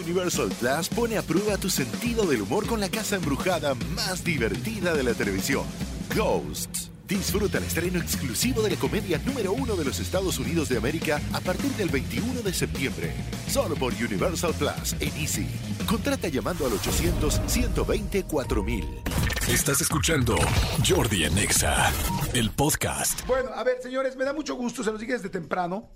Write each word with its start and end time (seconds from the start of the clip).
Universal 0.00 0.48
Plus 0.58 0.88
pone 0.88 1.18
a 1.18 1.22
prueba 1.22 1.58
tu 1.58 1.68
sentido 1.68 2.24
del 2.24 2.40
humor 2.42 2.66
con 2.66 2.80
la 2.80 2.88
casa 2.88 3.16
embrujada 3.16 3.74
más 3.94 4.24
divertida 4.24 4.94
de 4.94 5.02
la 5.02 5.12
televisión, 5.14 5.64
Ghosts. 6.14 6.90
Disfruta 7.06 7.58
el 7.58 7.64
estreno 7.64 7.98
exclusivo 7.98 8.62
de 8.62 8.70
la 8.70 8.76
comedia 8.76 9.20
número 9.26 9.52
uno 9.52 9.76
de 9.76 9.84
los 9.84 9.98
Estados 9.98 10.38
Unidos 10.38 10.68
de 10.68 10.78
América 10.78 11.20
a 11.32 11.40
partir 11.40 11.72
del 11.72 11.88
21 11.88 12.42
de 12.42 12.54
septiembre. 12.54 13.12
Solo 13.48 13.74
por 13.74 13.92
Universal 13.92 14.54
Plus 14.54 14.94
en 15.00 15.16
Easy. 15.16 15.48
Contrata 15.86 16.28
llamando 16.28 16.66
al 16.66 16.72
800-120-4000. 16.72 19.02
Estás 19.48 19.80
escuchando 19.80 20.36
Jordi 20.88 21.24
Anexa, 21.24 21.92
el 22.32 22.52
podcast. 22.52 23.26
Bueno, 23.26 23.50
a 23.54 23.64
ver, 23.64 23.78
señores, 23.82 24.14
me 24.16 24.24
da 24.24 24.32
mucho 24.32 24.54
gusto, 24.54 24.84
se 24.84 24.92
los 24.92 25.00
dije 25.00 25.14
desde 25.14 25.30
temprano 25.30 25.88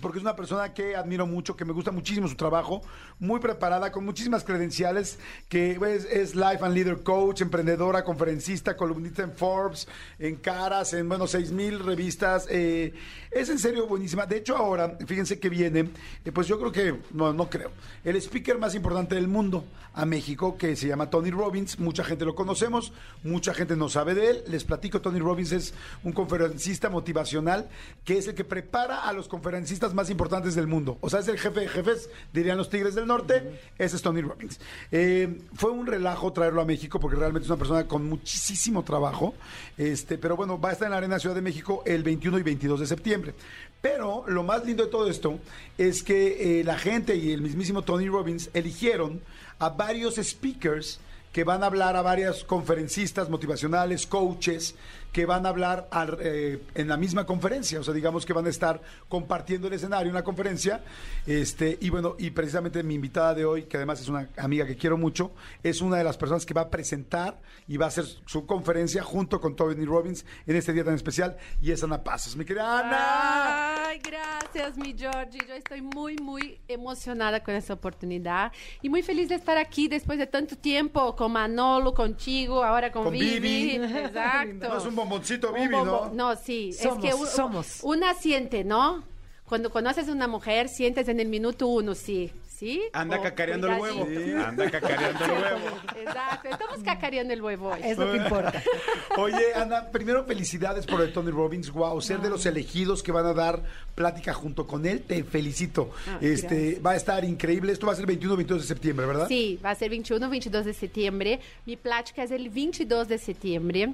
porque 0.00 0.18
es 0.18 0.22
una 0.22 0.36
persona 0.36 0.72
que 0.74 0.96
admiro 0.96 1.26
mucho, 1.26 1.56
que 1.56 1.64
me 1.64 1.72
gusta 1.72 1.90
muchísimo 1.90 2.28
su 2.28 2.36
trabajo, 2.36 2.82
muy 3.18 3.40
preparada, 3.40 3.92
con 3.92 4.04
muchísimas 4.04 4.44
credenciales, 4.44 5.18
que 5.48 5.72
es, 5.72 6.04
es 6.04 6.34
Life 6.34 6.58
and 6.62 6.74
Leader 6.74 7.02
Coach, 7.02 7.40
emprendedora, 7.42 8.04
conferencista, 8.04 8.76
columnista 8.76 9.22
en 9.22 9.32
Forbes, 9.32 9.88
en 10.18 10.36
Caras, 10.36 10.92
en, 10.92 11.08
bueno, 11.08 11.26
seis 11.26 11.50
mil 11.50 11.78
revistas. 11.80 12.46
eh, 12.50 12.94
es 13.30 13.48
en 13.50 13.58
serio 13.58 13.86
buenísima. 13.86 14.24
De 14.26 14.38
hecho, 14.38 14.56
ahora, 14.56 14.96
fíjense 15.06 15.38
que 15.38 15.48
viene, 15.48 15.90
eh, 16.24 16.32
pues 16.32 16.46
yo 16.46 16.58
creo 16.58 16.72
que, 16.72 17.00
no, 17.12 17.32
no 17.32 17.50
creo, 17.50 17.70
el 18.02 18.16
speaker 18.16 18.58
más 18.58 18.74
importante 18.74 19.14
del 19.14 19.28
mundo 19.28 19.64
a 19.92 20.04
México, 20.04 20.56
que 20.58 20.76
se 20.76 20.88
llama 20.88 21.10
Tony 21.10 21.30
Robbins. 21.30 21.78
Mucha 21.78 22.04
gente 22.04 22.24
lo 22.24 22.34
conocemos, 22.34 22.92
mucha 23.22 23.54
gente 23.54 23.76
no 23.76 23.88
sabe 23.88 24.14
de 24.14 24.30
él. 24.30 24.44
Les 24.48 24.64
platico, 24.64 25.00
Tony 25.00 25.18
Robbins 25.18 25.52
es 25.52 25.74
un 26.04 26.12
conferencista 26.12 26.90
motivacional, 26.90 27.68
que 28.04 28.18
es 28.18 28.28
el 28.28 28.34
que 28.34 28.44
prepara 28.44 29.08
a 29.08 29.12
los 29.12 29.28
conferencistas 29.28 29.85
más 29.94 30.10
importantes 30.10 30.54
del 30.54 30.66
mundo. 30.66 30.98
O 31.00 31.10
sea, 31.10 31.20
es 31.20 31.28
el 31.28 31.38
jefe 31.38 31.60
de 31.60 31.68
jefes, 31.68 32.10
dirían 32.32 32.56
los 32.56 32.70
Tigres 32.70 32.94
del 32.94 33.06
Norte. 33.06 33.60
Ese 33.78 33.96
es 33.96 34.02
Tony 34.02 34.20
Robbins. 34.20 34.58
Eh, 34.90 35.40
fue 35.54 35.70
un 35.70 35.86
relajo 35.86 36.32
traerlo 36.32 36.60
a 36.60 36.64
México 36.64 37.00
porque 37.00 37.16
realmente 37.16 37.44
es 37.44 37.50
una 37.50 37.58
persona 37.58 37.86
con 37.86 38.08
muchísimo 38.08 38.82
trabajo. 38.82 39.34
Este, 39.76 40.18
pero 40.18 40.36
bueno, 40.36 40.60
va 40.60 40.70
a 40.70 40.72
estar 40.72 40.86
en 40.86 40.92
la 40.92 40.98
Arena 40.98 41.18
Ciudad 41.18 41.34
de 41.34 41.42
México 41.42 41.82
el 41.86 42.02
21 42.02 42.38
y 42.38 42.42
22 42.42 42.80
de 42.80 42.86
septiembre. 42.86 43.34
Pero 43.80 44.24
lo 44.26 44.42
más 44.42 44.64
lindo 44.64 44.84
de 44.84 44.90
todo 44.90 45.08
esto 45.08 45.38
es 45.78 46.02
que 46.02 46.60
eh, 46.60 46.64
la 46.64 46.78
gente 46.78 47.14
y 47.16 47.32
el 47.32 47.42
mismísimo 47.42 47.82
Tony 47.82 48.08
Robbins 48.08 48.50
eligieron 48.54 49.20
a 49.58 49.68
varios 49.70 50.16
speakers 50.16 51.00
que 51.36 51.44
van 51.44 51.62
a 51.62 51.66
hablar 51.66 51.96
a 51.96 52.00
varias 52.00 52.44
conferencistas 52.44 53.28
motivacionales, 53.28 54.06
coaches, 54.06 54.74
que 55.12 55.26
van 55.26 55.44
a 55.44 55.50
hablar 55.50 55.86
eh, 56.18 56.62
en 56.74 56.88
la 56.88 56.96
misma 56.96 57.26
conferencia, 57.26 57.78
o 57.78 57.84
sea, 57.84 57.92
digamos 57.92 58.24
que 58.24 58.32
van 58.32 58.46
a 58.46 58.48
estar 58.48 58.80
compartiendo 59.06 59.68
el 59.68 59.74
escenario 59.74 60.08
en 60.08 60.14
la 60.14 60.24
conferencia, 60.24 60.80
este, 61.26 61.76
y 61.78 61.90
bueno, 61.90 62.16
y 62.18 62.30
precisamente 62.30 62.82
mi 62.82 62.94
invitada 62.94 63.34
de 63.34 63.44
hoy, 63.44 63.64
que 63.64 63.76
además 63.76 64.00
es 64.00 64.08
una 64.08 64.30
amiga 64.38 64.66
que 64.66 64.78
quiero 64.78 64.96
mucho, 64.96 65.32
es 65.62 65.82
una 65.82 65.98
de 65.98 66.04
las 66.04 66.16
personas 66.16 66.46
que 66.46 66.54
va 66.54 66.62
a 66.62 66.70
presentar 66.70 67.38
y 67.68 67.76
va 67.76 67.84
a 67.84 67.88
hacer 67.88 68.06
su 68.24 68.46
conferencia 68.46 69.02
junto 69.02 69.38
con 69.38 69.56
Tony 69.56 69.84
Robbins 69.84 70.24
en 70.46 70.56
este 70.56 70.72
día 70.72 70.84
tan 70.84 70.94
especial, 70.94 71.36
y 71.60 71.70
es 71.70 71.84
Ana 71.84 72.02
Pasos. 72.02 72.34
Mi 72.34 72.46
querida 72.46 72.78
Ana. 72.78 73.75
Ay, 73.88 73.98
gracias, 74.02 74.76
mi 74.76 74.94
Georgie. 74.96 75.38
Yo 75.46 75.54
estoy 75.54 75.80
muy, 75.82 76.16
muy 76.16 76.58
emocionada 76.66 77.42
con 77.42 77.54
esta 77.54 77.74
oportunidad 77.74 78.52
y 78.82 78.88
muy 78.88 79.02
feliz 79.02 79.28
de 79.28 79.36
estar 79.36 79.56
aquí 79.58 79.86
después 79.88 80.18
de 80.18 80.26
tanto 80.26 80.56
tiempo 80.56 81.14
con 81.14 81.32
Manolo, 81.32 81.94
contigo, 81.94 82.64
ahora 82.64 82.90
con, 82.90 83.04
Con 83.04 83.12
Vivi. 83.12 83.76
Exacto. 83.76 84.68
No 84.68 84.78
es 84.78 84.84
un 84.86 84.94
bomboncito, 84.96 85.48
Un 85.50 85.54
Vivi, 85.54 85.74
bombo- 85.74 86.08
¿no? 86.12 86.30
No, 86.32 86.36
sí. 86.36 86.72
Somos, 86.72 87.04
es 87.04 87.10
que 87.10 87.14
un- 87.14 87.26
somos. 87.26 87.80
una 87.82 88.14
siente, 88.14 88.64
¿no? 88.64 89.04
Cuando 89.44 89.70
conoces 89.70 90.08
a 90.08 90.12
una 90.12 90.26
mujer, 90.26 90.68
sientes 90.68 91.06
en 91.08 91.20
el 91.20 91.28
minuto 91.28 91.68
uno, 91.68 91.94
sí. 91.94 92.32
¿Sí? 92.56 92.80
Anda 92.94 93.20
cacareando 93.20 93.70
el 93.70 93.78
huevo. 93.78 94.08
Anda 94.46 94.70
cacareando 94.70 95.24
el 95.26 95.30
huevo. 95.30 95.76
Exacto. 95.94 96.48
Estamos 96.48 96.78
cacareando 96.82 97.34
el 97.34 97.42
huevo 97.42 97.68
hoy. 97.68 97.80
Es 97.84 97.98
lo 97.98 98.10
que 98.10 98.16
importa. 98.16 98.62
Oye, 99.18 99.52
Ana, 99.54 99.90
primero 99.90 100.24
felicidades 100.24 100.86
por 100.86 101.02
el 101.02 101.12
Tony 101.12 101.30
Robbins. 101.30 101.70
Wow, 101.70 102.00
ser 102.00 102.20
de 102.20 102.30
los 102.30 102.46
elegidos 102.46 103.02
que 103.02 103.12
van 103.12 103.26
a 103.26 103.34
dar 103.34 103.62
plática 103.94 104.32
junto 104.32 104.66
con 104.66 104.86
él, 104.86 105.02
te 105.02 105.22
felicito. 105.22 105.90
Ah, 106.08 106.16
este 106.22 106.80
Va 106.80 106.92
a 106.92 106.96
estar 106.96 107.24
increíble. 107.26 107.72
Esto 107.72 107.88
va 107.88 107.92
a 107.92 107.96
ser 107.96 108.06
21 108.06 108.36
22 108.36 108.62
de 108.62 108.68
septiembre, 108.68 109.04
¿verdad? 109.04 109.28
Sí, 109.28 109.60
va 109.62 109.72
a 109.72 109.74
ser 109.74 109.90
21, 109.90 110.30
22 110.30 110.64
de 110.64 110.72
septiembre. 110.72 111.40
Mi 111.66 111.76
plática 111.76 112.22
es 112.22 112.30
el 112.30 112.48
22 112.48 113.06
de 113.06 113.18
septiembre. 113.18 113.92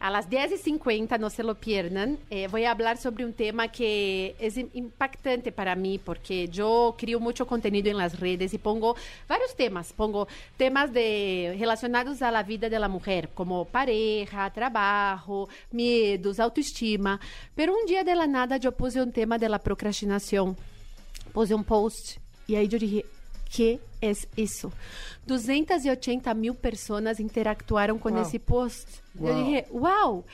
A 0.00 0.10
las 0.10 0.30
10.50, 0.30 1.18
no 1.18 1.28
se 1.28 1.42
lo 1.42 1.56
pierdan. 1.56 2.18
Eh, 2.30 2.46
hablar 2.68 2.98
sobre 2.98 3.24
un 3.24 3.32
tema 3.32 3.66
que 3.66 4.36
im- 4.38 4.70
impactante 4.74 5.50
para 5.50 5.74
mí 5.74 5.98
porque 5.98 6.46
yo 6.46 6.94
creo 6.96 7.18
mucho 7.18 7.46
contenido 7.48 7.90
en 7.90 7.96
las 7.96 8.20
redes 8.20 8.54
y 8.54 8.58
pongo 8.58 8.94
varios 9.28 9.56
temas. 9.56 9.92
Pongo 9.92 10.28
temas 10.56 10.92
de, 10.92 11.56
relacionados 11.58 12.22
a 12.22 12.30
la 12.30 12.44
vida 12.44 12.68
de 12.68 12.78
la 12.78 12.88
mujer, 12.88 13.30
como 13.34 13.64
pareja, 13.64 14.48
trabajo, 14.52 15.48
miedos, 15.72 16.38
autoestima. 16.38 17.18
Pero 17.56 17.72
un 17.74 17.84
día 17.86 18.04
de 18.04 18.14
la 18.14 18.28
nada 18.28 18.56
yo 18.56 18.70
puse 18.70 19.02
un 19.02 19.10
tema 19.10 19.36
de 19.36 19.48
la 19.48 19.58
procrastinación. 19.58 20.56
Puse 21.32 21.52
um 21.54 21.62
post 21.64 22.18
e 22.48 22.56
aí 22.56 22.68
eu 22.72 22.78
dije, 22.78 23.04
que 23.48 23.80
é 24.00 24.12
isso? 24.36 24.72
280 25.26 26.32
mil 26.34 26.54
pessoas 26.54 27.20
interactuaram 27.20 27.98
com 27.98 28.10
Uau. 28.10 28.22
esse 28.22 28.38
post. 28.38 28.86
Uau. 29.18 29.28
Eu 29.28 29.44
dije, 29.44 29.64
uau! 29.72 30.24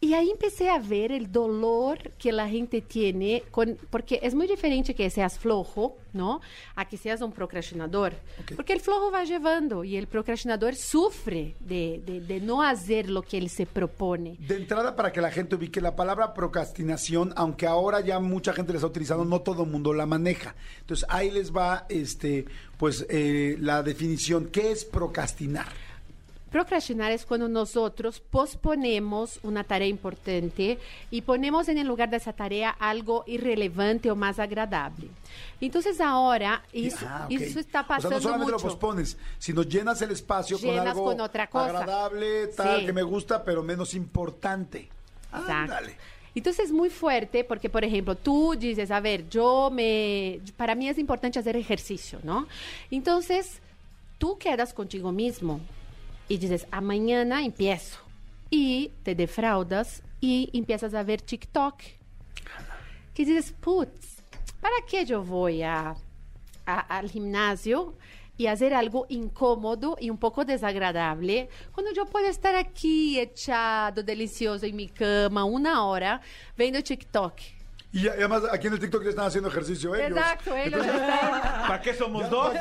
E 0.00 0.14
aí 0.14 0.30
empecé 0.30 0.70
a 0.70 0.78
ver 0.78 1.10
el 1.10 1.32
dolor 1.32 1.98
que 2.18 2.30
la 2.30 2.48
gente 2.48 2.80
tiene, 2.80 3.42
con, 3.50 3.76
porque 3.90 4.20
es 4.22 4.32
muy 4.32 4.46
diferente 4.46 4.94
que 4.94 5.10
seas 5.10 5.40
flojo, 5.40 5.96
¿no? 6.12 6.40
A 6.76 6.84
que 6.84 6.96
seas 6.96 7.20
un 7.20 7.32
procrastinador. 7.32 8.12
Ok. 8.40 8.52
Porque 8.54 8.74
el 8.74 8.80
flojo 8.80 9.10
va 9.10 9.24
llevando 9.24 9.82
y 9.82 9.96
el 9.96 10.06
procrastinador 10.06 10.76
sufre 10.76 11.56
de, 11.58 12.00
de, 12.06 12.20
de 12.20 12.40
no 12.40 12.62
hacer 12.62 13.10
lo 13.10 13.22
que 13.22 13.38
él 13.38 13.50
se 13.50 13.66
propone. 13.66 14.36
De 14.38 14.54
entrada, 14.54 14.94
para 14.94 15.10
que 15.10 15.20
la 15.20 15.32
gente 15.32 15.56
ubique 15.56 15.80
la 15.80 15.96
palabra 15.96 16.32
procrastinación, 16.32 17.32
aunque 17.34 17.66
ahora 17.66 18.00
ya 18.00 18.20
mucha 18.20 18.52
gente 18.52 18.72
la 18.72 18.76
está 18.76 18.86
utilizando, 18.86 19.24
no 19.24 19.40
todo 19.40 19.64
el 19.64 19.70
mundo 19.70 19.92
la 19.92 20.06
maneja. 20.06 20.54
Entonces, 20.78 21.06
ahí 21.08 21.32
les 21.32 21.52
va 21.52 21.86
este, 21.88 22.44
pues, 22.76 23.04
eh, 23.10 23.56
la 23.58 23.82
definición. 23.82 24.46
¿Qué 24.46 24.70
es 24.70 24.84
procrastinar? 24.84 25.66
Procrastinar 26.50 27.12
es 27.12 27.26
cuando 27.26 27.48
nosotros 27.48 28.20
posponemos 28.20 29.38
una 29.42 29.64
tarea 29.64 29.88
importante 29.88 30.78
y 31.10 31.22
ponemos 31.22 31.68
en 31.68 31.78
el 31.78 31.86
lugar 31.86 32.08
de 32.10 32.16
esa 32.16 32.32
tarea 32.32 32.70
algo 32.70 33.24
irrelevante 33.26 34.10
o 34.10 34.16
más 34.16 34.38
agradable. 34.38 35.08
Entonces 35.60 36.00
ahora 36.00 36.62
eso, 36.72 37.04
Ah, 37.08 37.24
ok. 37.26 37.30
eso 37.32 37.60
está 37.60 37.82
O 37.82 37.86
pasando 37.86 38.08
sea, 38.08 38.16
no 38.18 38.22
solamente 38.22 38.52
mucho. 38.52 38.64
lo 38.66 38.70
pospones, 38.72 39.18
sino 39.38 39.62
llenas 39.62 40.00
el 40.02 40.10
espacio 40.12 40.58
Llenas 40.58 40.78
con 40.80 40.88
algo 40.88 41.04
con 41.04 41.20
otra 41.20 41.46
cosa. 41.48 41.68
agradable, 41.80 42.46
tal, 42.48 42.80
Sí. 42.80 42.86
que 42.86 42.92
me 42.92 43.02
gusta, 43.02 43.44
pero 43.44 43.62
menos 43.62 43.94
importante. 43.94 44.88
Ándale. 45.30 45.96
Entonces 46.34 46.66
es 46.66 46.72
muy 46.72 46.88
fuerte 46.88 47.42
porque, 47.44 47.68
por 47.68 47.84
ejemplo, 47.84 48.14
tú 48.14 48.54
dices, 48.56 48.90
a 48.90 49.00
ver, 49.00 49.28
yo 49.28 49.70
me, 49.72 50.40
para 50.56 50.74
mí 50.74 50.88
es 50.88 50.96
importante 50.98 51.38
hacer 51.38 51.56
ejercicio, 51.56 52.20
¿no? 52.22 52.46
Entonces, 52.90 53.58
tú 54.18 54.38
quedas 54.38 54.72
contigo 54.72 55.10
mismo 55.10 55.60
y 56.28 56.38
dices, 56.38 56.66
mañana 56.80 57.42
empiezo. 57.44 57.98
Y 58.50 58.92
te 59.02 59.14
defraudas 59.14 60.02
y 60.20 60.50
empiezas 60.52 60.94
a 60.94 61.02
ver 61.02 61.20
TikTok. 61.22 61.76
Que 63.14 63.24
dices, 63.24 63.52
putz, 63.60 64.22
¿para 64.60 64.74
qué 64.88 65.04
yo 65.04 65.22
voy 65.22 65.62
a, 65.62 65.94
a- 66.66 66.80
al 66.98 67.10
gimnasio 67.10 67.94
y 68.36 68.46
hacer 68.46 68.72
algo 68.72 69.06
incómodo 69.08 69.96
y 70.00 70.10
un 70.10 70.18
poco 70.18 70.44
desagradable 70.44 71.48
cuando 71.72 71.92
yo 71.92 72.06
puedo 72.06 72.26
estar 72.28 72.54
aquí 72.54 73.18
echado, 73.18 74.02
delicioso 74.02 74.64
en 74.66 74.76
mi 74.76 74.88
cama, 74.88 75.44
una 75.44 75.84
hora, 75.84 76.20
viendo 76.56 76.80
TikTok? 76.82 77.34
Y 77.90 78.06
además, 78.06 78.42
aquí 78.52 78.66
en 78.66 78.74
el 78.74 78.78
TikTok 78.80 79.02
ya 79.02 79.10
están 79.10 79.26
haciendo 79.26 79.48
ejercicio 79.48 79.94
ellos. 79.94 80.10
Exacto, 80.18 80.54
ellos 80.54 80.84
están... 80.86 81.40
¿Para 81.66 81.80
qué 81.80 81.94
somos 81.94 82.28
dos? 82.30 82.52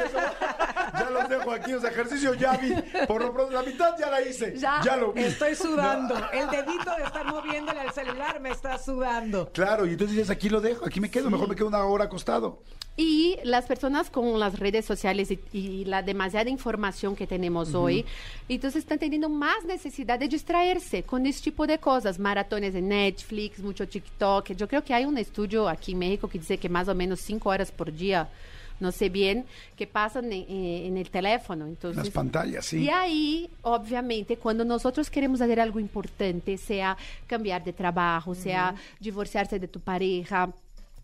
Ya 0.94 1.10
los 1.10 1.30
dejo 1.30 1.52
aquí, 1.52 1.74
o 1.74 1.80
sea, 1.82 1.90
ejercicio 1.90 2.34
ya 2.34 2.58
vi. 2.58 2.74
Por 3.08 3.22
lo 3.22 3.34
pronto, 3.34 3.52
la 3.54 3.64
mitad 3.64 3.96
ya 4.00 4.10
la 4.10 4.22
hice. 4.22 4.56
Ya, 4.58 4.82
Ya. 4.84 4.98
lo 4.98 5.14
vi. 5.14 5.24
Estoy 5.24 5.56
sudando. 5.56 6.16
El 6.34 6.50
dedito 6.50 6.96
de 6.98 7.04
estar 7.04 7.26
moviéndole 7.26 7.80
al 7.82 7.92
celular 7.94 8.40
me 8.40 8.52
está 8.52 8.78
sudando. 8.78 9.50
Claro, 9.52 9.86
y 9.86 9.92
entonces 9.92 10.16
dices, 10.18 10.30
aquí 10.30 10.50
lo 10.50 10.62
dejo, 10.62 10.86
aquí 10.86 11.00
me 11.00 11.10
quedo, 11.12 11.30
mejor 11.30 11.50
me 11.50 11.56
quedo 11.56 11.68
una 11.68 11.84
hora 11.84 12.06
acostado. 12.06 12.62
Y 13.00 13.38
las 13.44 13.66
personas 13.66 14.10
con 14.10 14.40
las 14.40 14.58
redes 14.58 14.84
sociales 14.84 15.30
y, 15.30 15.40
y 15.54 15.86
la 15.86 16.02
demasiada 16.02 16.50
información 16.50 17.16
que 17.16 17.28
tenemos 17.28 17.76
hoy, 17.76 18.04
entonces 18.50 18.80
están 18.82 18.98
teniendo 18.98 19.30
más 19.30 19.66
necesidad 19.66 20.18
de 20.18 20.28
distraerse 20.28 21.04
con 21.04 21.28
este 21.28 21.52
tipo 21.52 21.68
de 21.68 21.78
cosas, 21.78 22.18
maratones 22.18 22.74
de 22.74 22.82
Netflix, 22.82 23.60
mucho 23.60 23.88
TikTok. 23.88 24.50
Yo 24.54 24.68
creo 24.68 24.84
que 24.84 24.96
hay 24.96 25.06
un 25.06 25.16
estudio 25.20 25.70
aquí 25.70 25.92
en 25.92 26.00
México 26.00 26.28
que 26.28 26.40
dice 26.40 26.58
que 26.58 26.70
más 26.70 26.88
o 26.88 26.96
menos 26.96 27.20
cinco 27.20 27.50
horas 27.50 27.72
por 27.72 27.94
día, 27.94 28.30
no 28.80 28.92
sé 28.92 29.10
bien, 29.10 29.46
que 29.76 29.88
pasan 29.88 30.32
en, 30.32 30.46
en 30.50 30.98
el 30.98 31.10
teléfono. 31.10 31.66
Entonces, 31.66 31.98
Las 31.98 32.10
pantallas, 32.10 32.66
sí. 32.66 32.84
Y 32.84 32.90
ahí, 32.90 33.50
obviamente, 33.64 34.38
cuando 34.38 34.64
nosotros 34.66 35.10
queremos 35.10 35.42
hacer 35.42 35.60
algo 35.60 35.80
importante, 35.80 36.58
sea 36.58 36.98
cambiar 37.28 37.64
de 37.64 37.74
trabajo, 37.74 38.36
sea 38.36 38.76
divorciarse 39.00 39.60
de 39.60 39.68
tu 39.68 39.80
pareja, 39.80 40.50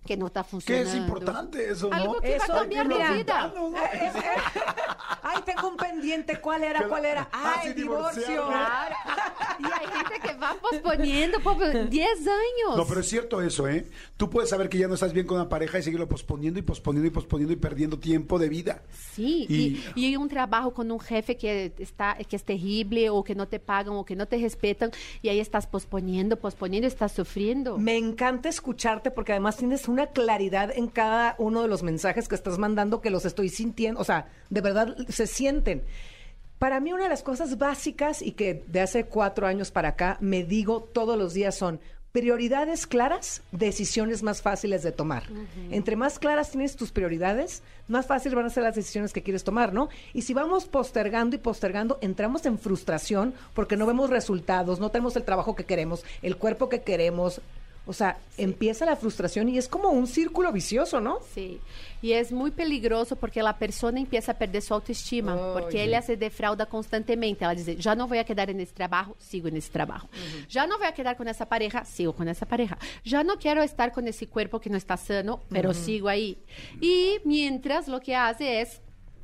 que 0.06 0.18
no 0.18 0.28
está 0.28 0.44
Que 0.44 0.50
funcionando. 0.50 0.90
es 0.90 0.96
importante 0.98 1.72
eso, 1.72 1.88
¿no? 1.90 1.96
Algo 1.96 2.20
que 2.20 2.32
va 2.32 2.36
Eso, 2.44 2.54
a 2.54 2.60
cambiar 2.60 2.88
mira, 2.90 3.12
mi 3.12 3.18
vida. 3.20 3.52
No, 3.56 3.70
no. 3.70 3.78
Ay, 5.22 5.38
tengo 5.46 5.70
un 5.70 5.78
pendiente. 5.78 6.42
¿Cuál 6.42 6.64
era? 6.66 6.80
Que- 6.82 6.88
¿Cuál 6.88 7.06
era? 7.06 7.30
Ah, 7.32 7.62
Ay, 7.62 7.74
divorcio. 7.74 8.48
Claro. 8.48 8.96
Y 9.64 9.66
hay 9.66 9.88
gente 9.88 10.20
que 10.28 10.34
va 10.38 10.56
posponiendo 10.62 11.40
por 11.40 11.58
10 11.90 12.10
años. 12.28 12.78
No, 12.78 12.86
pero 12.86 13.00
es 13.00 13.08
cierto 13.08 13.42
eso, 13.42 13.68
¿eh? 13.68 13.86
Tú 14.18 14.30
puedes 14.30 14.50
saber 14.50 14.70
que 14.70 14.78
ya 14.78 14.88
no 14.88 14.94
estás 14.96 15.14
bien 15.14 15.26
con 15.26 15.38
una 15.40 15.50
pareja 15.50 15.80
y 15.80 15.84
seguirlo 15.84 16.08
posponiendo 16.10 16.60
y 16.60 16.64
posponiendo 16.64 17.08
y 17.08 17.12
posponiendo 17.12 17.54
y 17.54 17.58
perdiendo 17.58 18.00
tiempo 18.00 18.40
de 18.40 18.50
vida. 18.50 18.84
Sí, 19.14 19.46
Y- 19.50 19.84
y, 19.96 20.08
y 20.10 20.16
un 20.18 20.28
trabajo 20.30 20.74
con 20.74 20.92
un 20.92 21.00
jefe 21.00 21.38
que 21.38 21.74
está 21.80 22.16
que 22.28 22.36
es 22.36 22.44
terrible 22.44 23.10
o 23.10 23.24
que 23.24 23.36
no 23.36 23.48
te 23.48 23.60
pagan 23.60 23.94
o 23.96 24.06
que 24.06 24.16
no 24.16 24.28
te 24.28 24.38
respetan 24.38 24.92
y 25.22 25.30
ahí 25.30 25.40
estás 25.40 25.68
posponiendo, 25.68 26.38
posponiendo, 26.38 26.88
estás 26.88 27.12
sufriendo. 27.14 27.78
Me 27.78 27.98
encanta 27.98 28.50
escucharte 28.50 29.12
porque 29.12 29.32
además 29.34 29.58
tienes 29.58 29.88
una 29.88 30.08
claridad 30.08 30.72
en 30.76 30.88
cada 30.88 31.36
uno 31.38 31.62
de 31.62 31.68
los 31.68 31.84
mensajes 31.84 32.28
que 32.28 32.36
estás 32.36 32.58
mandando 32.58 33.02
que 33.02 33.10
los 33.10 33.26
estoy 33.26 33.50
sintiendo, 33.50 34.00
o 34.00 34.04
sea, 34.04 34.28
de 34.50 34.62
verdad 34.62 34.96
se 35.10 35.28
sienten. 35.28 35.84
Para 36.64 36.80
mí 36.80 36.94
una 36.94 37.04
de 37.04 37.10
las 37.10 37.24
cosas 37.24 37.58
básicas 37.58 38.22
y 38.22 38.32
que 38.32 38.64
de 38.68 38.80
hace 38.80 39.04
cuatro 39.04 39.48
años 39.48 39.70
para 39.70 39.90
acá 39.90 40.16
me 40.22 40.46
digo 40.46 40.80
todos 40.82 41.18
los 41.18 41.34
días 41.34 41.56
son 41.56 41.82
prioridades 42.14 42.88
claras, 42.88 43.42
decisiones 43.52 44.24
más 44.24 44.42
fáciles 44.42 44.82
de 44.82 44.94
tomar. 44.94 45.24
Entre 45.72 45.98
más 45.98 46.20
claras 46.20 46.52
tienes 46.52 46.78
tus 46.78 46.94
prioridades, 46.94 47.64
más 47.90 48.06
fácil 48.06 48.34
van 48.34 48.46
a 48.46 48.50
ser 48.50 48.64
las 48.64 48.76
decisiones 48.76 49.12
que 49.12 49.24
quieres 49.24 49.44
tomar, 49.44 49.74
¿no? 49.74 49.90
Y 50.14 50.22
si 50.22 50.34
vamos 50.34 50.64
postergando 50.64 51.36
y 51.36 51.40
postergando, 51.40 51.98
entramos 52.00 52.46
en 52.46 52.58
frustración 52.58 53.34
porque 53.54 53.76
no 53.76 53.86
vemos 53.86 54.10
resultados, 54.10 54.80
no 54.80 54.90
tenemos 54.90 55.18
el 55.18 55.24
trabajo 55.24 55.58
que 55.58 55.66
queremos, 55.66 56.06
el 56.22 56.38
cuerpo 56.38 56.70
que 56.70 56.82
queremos. 56.82 57.42
O 57.86 57.92
sea, 57.92 58.18
empieza 58.38 58.86
la 58.86 58.96
frustración 58.96 59.50
y 59.50 59.58
es 59.58 59.68
como 59.68 59.90
un 59.90 60.08
círculo 60.08 60.54
vicioso, 60.54 61.02
¿no? 61.02 61.20
Sí, 61.34 61.60
y 62.02 62.14
es 62.14 62.32
muy 62.32 62.52
peligroso 62.52 63.18
porque 63.18 63.44
la 63.44 63.58
persona 63.58 64.00
empieza 64.00 64.32
a 64.32 64.38
perder 64.38 64.62
su 64.62 64.74
autoestima, 64.74 65.36
porque 65.54 65.84
ella 65.84 66.02
se 66.02 66.16
defrauda 66.16 66.66
constantemente. 66.66 67.44
Ela 67.44 67.56
diz, 67.56 67.66
já 67.80 67.94
não 67.94 68.08
vou 68.08 68.18
a 68.18 68.24
quedar 68.24 68.48
nesse 68.54 68.74
trabalho, 68.74 69.16
sigo 69.20 69.50
nesse 69.50 69.70
trabalho. 69.70 70.08
Já 70.48 70.66
não 70.66 70.78
vou 70.78 70.88
a 70.88 70.92
quedar 70.94 71.16
com 71.16 71.24
essa 71.24 71.46
pareja, 71.46 71.84
sigo 71.84 72.14
com 72.14 72.24
essa 72.24 72.46
pareja. 72.46 72.78
Já 73.04 73.24
não 73.24 73.38
quero 73.38 73.62
estar 73.62 73.92
com 73.92 74.02
esse 74.02 74.26
cuerpo 74.26 74.60
que 74.60 74.70
não 74.70 74.78
está 74.78 74.96
sano, 74.96 75.42
pero 75.50 75.74
sigo 75.74 76.08
aí. 76.08 76.38
E 76.82 77.22
mientras 77.26 77.88
lo 77.88 78.00
que 78.00 78.14
hace 78.14 78.62
es, 78.62 78.82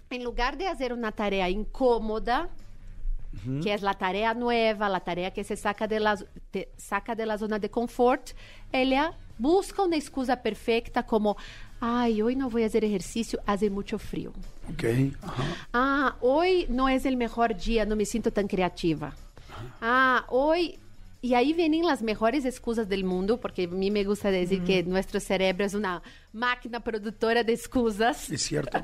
en 0.10 0.24
lugar 0.24 0.58
de 0.58 0.68
hacer 0.68 0.92
una 0.92 1.12
tarea 1.12 1.50
incómoda, 3.42 3.64
que 3.64 3.74
es 3.74 3.82
la 3.82 3.94
tarea 3.94 4.34
nueva, 4.34 4.90
la 4.90 5.00
tarea 5.00 5.32
que 5.32 5.44
se 5.44 5.56
saca 5.56 5.88
de 5.88 6.00
la, 6.00 6.18
te 6.52 6.70
saca 6.78 7.16
de 7.16 7.26
la 7.26 7.38
zona 7.38 7.60
de 7.60 7.70
confort, 7.70 8.32
ella 8.72 9.14
busca 9.38 9.84
una 9.84 9.96
excusa 9.96 10.42
perfecta 10.42 11.04
como, 11.04 11.38
ay, 11.80 12.22
hoy 12.22 12.36
no 12.36 12.50
voy 12.50 12.64
a 12.64 12.68
hacer 12.68 12.84
ejercicio, 12.84 13.40
hace 13.46 13.70
mucho 13.70 13.98
frío. 13.98 14.32
Ok. 14.72 14.84
Ajá. 15.22 15.44
Ah, 15.74 16.16
hoy 16.22 16.68
no 16.70 16.90
es 16.90 17.06
el 17.06 17.18
mejor 17.18 17.56
día, 17.56 17.86
no 17.86 17.96
me 17.96 18.06
siento 18.06 18.32
tan 18.32 18.48
creativa. 18.48 19.16
Ah, 19.82 20.26
hoy... 20.30 20.78
Y 21.22 21.34
ahí 21.34 21.52
vienen 21.52 21.86
las 21.86 22.02
mejores 22.02 22.46
excusas 22.46 22.88
del 22.88 23.04
mundo, 23.04 23.42
porque 23.42 23.66
a 23.66 23.68
mí 23.68 23.92
me 23.92 24.06
gusta 24.06 24.32
decir 24.32 24.64
que 24.64 24.84
nuestro 24.84 25.20
cerebro 25.20 25.66
es 25.66 25.74
una 25.74 26.02
máquina 26.32 26.80
productora 26.80 27.44
de 27.44 27.52
excusas. 27.52 28.30
Es 28.30 28.44
cierto. 28.44 28.82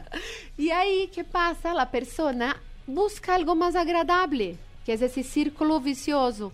Y 0.57 0.69
ahí, 0.71 1.09
¿qué 1.15 1.23
pasa? 1.23 1.73
La 1.73 1.89
persona 1.89 2.57
busca 2.87 3.35
algo 3.35 3.55
más 3.55 3.75
agradable, 3.75 4.57
que 4.85 4.93
es 4.93 5.01
ese 5.01 5.23
círculo 5.23 5.79
vicioso. 5.79 6.51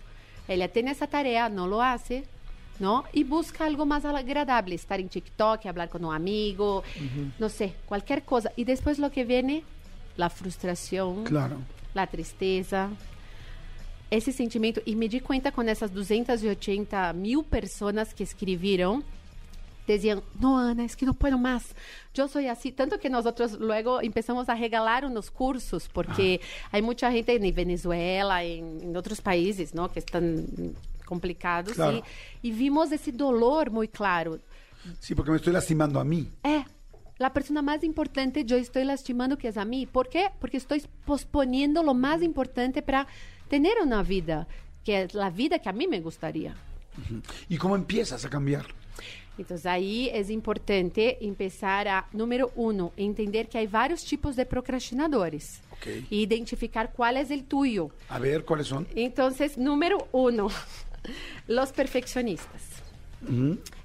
Ella 0.48 0.68
tiene 0.68 0.90
esa 0.92 1.06
tarea, 1.06 1.48
no 1.48 1.66
lo 1.66 1.82
hace, 1.82 2.24
¿no? 2.78 3.04
Y 3.12 3.24
busca 3.24 3.64
algo 3.64 3.84
más 3.86 4.04
agradable, 4.04 4.74
estar 4.74 4.98
en 5.00 5.08
TikTok, 5.08 5.66
hablar 5.66 5.88
con 5.88 6.04
un 6.04 6.14
amigo, 6.14 6.82
no 7.38 7.48
sé, 7.48 7.74
cualquier 7.86 8.22
cosa. 8.24 8.50
Y 8.56 8.64
después 8.64 8.98
lo 8.98 9.10
que 9.10 9.24
viene, 9.24 9.62
la 10.16 10.28
frustración, 10.30 11.24
Claro. 11.24 11.58
la 11.94 12.06
tristeza, 12.06 12.88
esse 14.10 14.32
sentimento. 14.32 14.80
E 14.84 14.94
me 14.94 15.08
di 15.08 15.20
conta 15.20 15.50
com 15.52 15.62
essas 15.62 15.90
280 15.92 17.12
mil 17.14 17.42
pessoas 17.44 18.12
que 18.12 18.22
escreveram, 18.24 19.02
diziam, 19.94 20.22
no, 20.38 20.58
Ana, 20.58 20.84
es 20.84 20.96
que 20.96 21.06
no 21.06 21.14
puedo 21.14 21.38
más. 21.38 21.74
Yo 22.14 22.28
soy 22.28 22.48
así. 22.48 22.72
Tanto 22.72 22.98
que 22.98 23.08
nosotros 23.08 23.52
luego 23.58 24.00
empezamos 24.00 24.48
a 24.48 24.54
regalar 24.54 25.04
unos 25.04 25.30
cursos, 25.30 25.88
porque 25.92 26.40
hay 26.70 26.82
mucha 26.82 27.10
gente 27.10 27.34
en 27.34 27.54
Venezuela, 27.54 28.44
en, 28.44 28.80
en 28.82 28.96
otros 28.96 29.20
países, 29.20 29.74
¿no? 29.74 29.90
Que 29.90 30.00
están 30.00 30.46
complicados. 31.04 31.74
Claro. 31.74 32.02
Y, 32.42 32.48
y 32.48 32.52
vimos 32.52 32.92
ese 32.92 33.12
dolor 33.12 33.70
muy 33.70 33.88
claro. 33.88 34.38
Sí, 35.00 35.14
porque 35.14 35.30
me 35.30 35.36
estoy 35.36 35.52
lastimando 35.52 36.00
a 36.00 36.04
mí. 36.04 36.28
É. 36.42 36.64
La 37.18 37.32
persona 37.32 37.62
más 37.62 37.84
importante 37.84 38.44
yo 38.44 38.56
estoy 38.56 38.84
lastimando 38.84 39.38
que 39.38 39.48
es 39.48 39.56
a 39.56 39.64
mí. 39.64 39.86
¿Por 39.86 40.08
qué? 40.08 40.30
Porque 40.40 40.56
estoy 40.56 40.82
posponiendo 41.04 41.82
lo 41.84 41.94
más 41.94 42.20
importante 42.20 42.82
para 42.82 43.06
tener 43.48 43.74
una 43.80 44.02
vida, 44.02 44.48
que 44.82 45.02
es 45.02 45.14
la 45.14 45.30
vida 45.30 45.60
que 45.60 45.68
a 45.68 45.72
mí 45.72 45.86
me 45.86 46.00
gustaría. 46.00 46.56
¿Y 47.48 47.58
cómo 47.58 47.76
empiezas 47.76 48.24
a 48.24 48.28
cambiar? 48.28 48.66
Entonces 49.38 49.66
ahí 49.66 50.10
es 50.12 50.30
importante 50.30 51.24
empezar 51.24 51.88
a, 51.88 52.06
número 52.12 52.50
uno, 52.54 52.92
entender 52.96 53.48
que 53.48 53.58
hay 53.58 53.66
varios 53.66 54.04
tipos 54.04 54.36
de 54.36 54.44
procrastinadores. 54.44 55.62
Ok. 55.72 55.86
Y 56.10 56.22
identificar 56.22 56.92
cuál 56.92 57.16
es 57.16 57.30
el 57.30 57.44
tuyo. 57.44 57.90
A 58.08 58.18
ver, 58.18 58.44
¿cuáles 58.44 58.66
son? 58.66 58.86
Entonces, 58.94 59.56
número 59.56 60.06
uno, 60.12 60.48
los 61.48 61.72
perfeccionistas. 61.72 62.82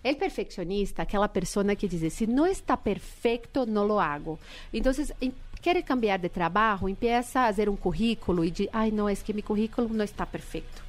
El 0.03 0.17
perfeccionista, 0.17 1.03
aquela 1.03 1.27
persona 1.27 1.75
que 1.75 1.87
diz, 1.87 2.11
se 2.11 2.25
não 2.25 2.47
está 2.47 2.75
perfeito, 2.75 3.67
não 3.67 3.85
lo 3.85 3.99
hago. 3.99 4.39
Então, 4.73 4.91
quer 5.61 5.83
cambiar 5.83 6.17
de 6.17 6.29
trabalho, 6.29 6.89
empieza 6.89 7.41
a 7.41 7.45
fazer 7.45 7.69
um 7.69 7.75
currículo 7.75 8.43
e 8.43 8.49
diz, 8.49 8.67
ai, 8.73 8.89
não, 8.89 9.07
é 9.07 9.15
que 9.15 9.33
meu 9.33 9.43
currículo 9.43 9.89
não 9.89 10.03
está 10.03 10.25
perfeito. 10.25 10.86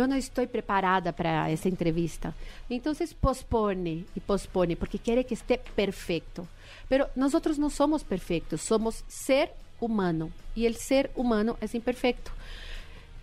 Eu 0.00 0.08
não 0.08 0.16
estou 0.16 0.46
preparada 0.46 1.12
para 1.12 1.50
essa 1.50 1.68
entrevista. 1.68 2.34
Então, 2.70 2.92
pospone 3.20 4.06
e 4.14 4.20
pospone, 4.20 4.76
porque 4.76 4.98
quer 4.98 5.22
que 5.24 5.34
esté 5.34 5.56
perfeito. 5.56 6.46
Pero 6.88 7.06
nós 7.16 7.32
não 7.58 7.68
somos 7.68 8.02
perfeitos, 8.02 8.62
somos 8.62 9.04
ser 9.08 9.50
humano. 9.80 10.32
E 10.54 10.66
o 10.66 10.74
ser 10.74 11.10
humano 11.14 11.56
é 11.60 11.76
imperfeito. 11.76 12.32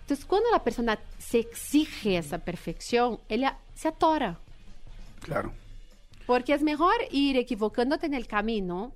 Entonces, 0.02 0.24
cuando 0.24 0.50
la 0.50 0.62
persona 0.62 0.98
se 1.18 1.40
exige 1.40 2.16
esa 2.16 2.38
perfección, 2.38 3.18
ella 3.28 3.58
se 3.74 3.88
atora. 3.88 4.38
Claro. 5.20 5.52
Porque 6.26 6.52
es 6.52 6.62
mejor 6.62 6.94
ir 7.10 7.36
equivocándote 7.36 8.06
en 8.06 8.14
el 8.14 8.26
camino 8.26 8.92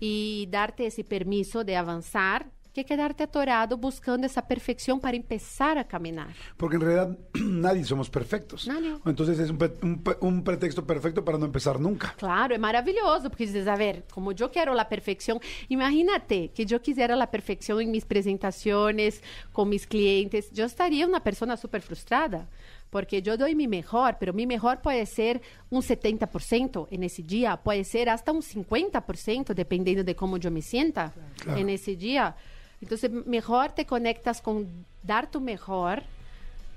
y 0.00 0.48
darte 0.50 0.86
ese 0.86 1.04
permiso 1.04 1.64
de 1.64 1.76
avanzar 1.76 2.46
que 2.72 2.84
quedarte 2.84 3.24
atorado 3.24 3.76
buscando 3.76 4.26
esa 4.26 4.46
perfección 4.46 5.00
para 5.00 5.16
empezar 5.16 5.78
a 5.78 5.84
caminar. 5.84 6.28
Porque 6.56 6.76
en 6.76 6.82
realidad 6.82 7.18
nadie 7.34 7.84
somos 7.84 8.08
perfectos. 8.10 8.66
Nadie. 8.68 8.96
Entonces 9.04 9.38
es 9.38 9.50
un, 9.50 9.58
un 9.82 10.02
un 10.20 10.44
pretexto 10.44 10.86
perfecto 10.86 11.24
para 11.24 11.38
no 11.38 11.46
empezar 11.46 11.80
nunca. 11.80 12.14
Claro, 12.16 12.54
es 12.54 12.60
maravilloso, 12.60 13.28
porque 13.30 13.46
dices, 13.46 13.66
a 13.66 13.76
ver, 13.76 14.04
como 14.12 14.32
yo 14.32 14.50
quiero 14.50 14.74
la 14.74 14.88
perfección, 14.88 15.40
imagínate 15.68 16.50
que 16.50 16.66
yo 16.66 16.80
quisiera 16.82 17.16
la 17.16 17.30
perfección 17.30 17.80
en 17.80 17.90
mis 17.90 18.04
presentaciones, 18.04 19.22
con 19.52 19.68
mis 19.68 19.86
clientes, 19.86 20.50
yo 20.52 20.64
estaría 20.64 21.06
una 21.06 21.22
persona 21.22 21.56
súper 21.56 21.82
frustrada, 21.82 22.48
porque 22.90 23.20
yo 23.22 23.36
doy 23.36 23.54
mi 23.54 23.68
mejor, 23.68 24.16
pero 24.18 24.32
mi 24.32 24.46
mejor 24.46 24.80
puede 24.80 25.04
ser 25.06 25.40
un 25.70 25.82
70% 25.82 26.88
en 26.90 27.02
ese 27.02 27.22
día, 27.22 27.56
puede 27.56 27.84
ser 27.84 28.08
hasta 28.08 28.32
un 28.32 28.42
50%, 28.42 29.54
dependiendo 29.54 30.04
de 30.04 30.14
cómo 30.16 30.36
yo 30.38 30.50
me 30.50 30.62
sienta 30.62 31.12
Claro. 31.40 31.58
en 31.60 31.68
ese 31.68 31.96
día. 31.96 32.34
Entonces, 32.80 33.10
mejor 33.10 33.72
te 33.72 33.86
conectas 33.86 34.40
con 34.40 34.68
dar 35.02 35.30
tu 35.30 35.40
mejor 35.40 36.02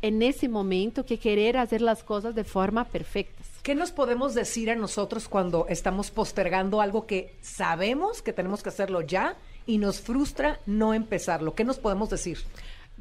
en 0.01 0.21
ese 0.23 0.49
momento 0.49 1.05
que 1.05 1.19
querer 1.19 1.57
hacer 1.57 1.81
las 1.81 2.03
cosas 2.03 2.33
de 2.33 2.43
forma 2.43 2.85
perfectas. 2.85 3.47
¿Qué 3.61 3.75
nos 3.75 3.91
podemos 3.91 4.33
decir 4.33 4.71
a 4.71 4.75
nosotros 4.75 5.27
cuando 5.27 5.67
estamos 5.67 6.09
postergando 6.09 6.81
algo 6.81 7.05
que 7.05 7.35
sabemos 7.41 8.21
que 8.21 8.33
tenemos 8.33 8.63
que 8.63 8.69
hacerlo 8.69 9.01
ya 9.01 9.35
y 9.67 9.77
nos 9.77 10.01
frustra 10.01 10.59
no 10.65 10.95
empezarlo? 10.95 11.53
¿Qué 11.53 11.63
nos 11.63 11.77
podemos 11.77 12.09
decir? 12.09 12.39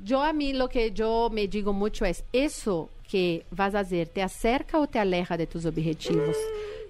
Yo 0.04 0.22
a 0.22 0.32
mí 0.32 0.52
lo 0.52 0.68
que 0.68 0.92
yo 0.92 1.30
me 1.32 1.48
digo 1.48 1.72
mucho 1.72 2.04
es, 2.04 2.24
eso 2.32 2.90
que 3.08 3.44
vas 3.50 3.74
a 3.74 3.80
hacer, 3.80 4.08
¿te 4.08 4.22
acerca 4.22 4.78
o 4.78 4.86
te 4.86 4.98
aleja 4.98 5.36
de 5.36 5.46
tus 5.46 5.64
objetivos? 5.64 6.36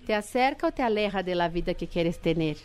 ¿Te 0.06 0.14
acerca 0.14 0.66
o 0.66 0.72
te 0.72 0.82
aleja 0.82 1.22
de 1.22 1.34
la 1.34 1.48
vida 1.48 1.74
que 1.74 1.86
quieres 1.86 2.18
tener? 2.18 2.56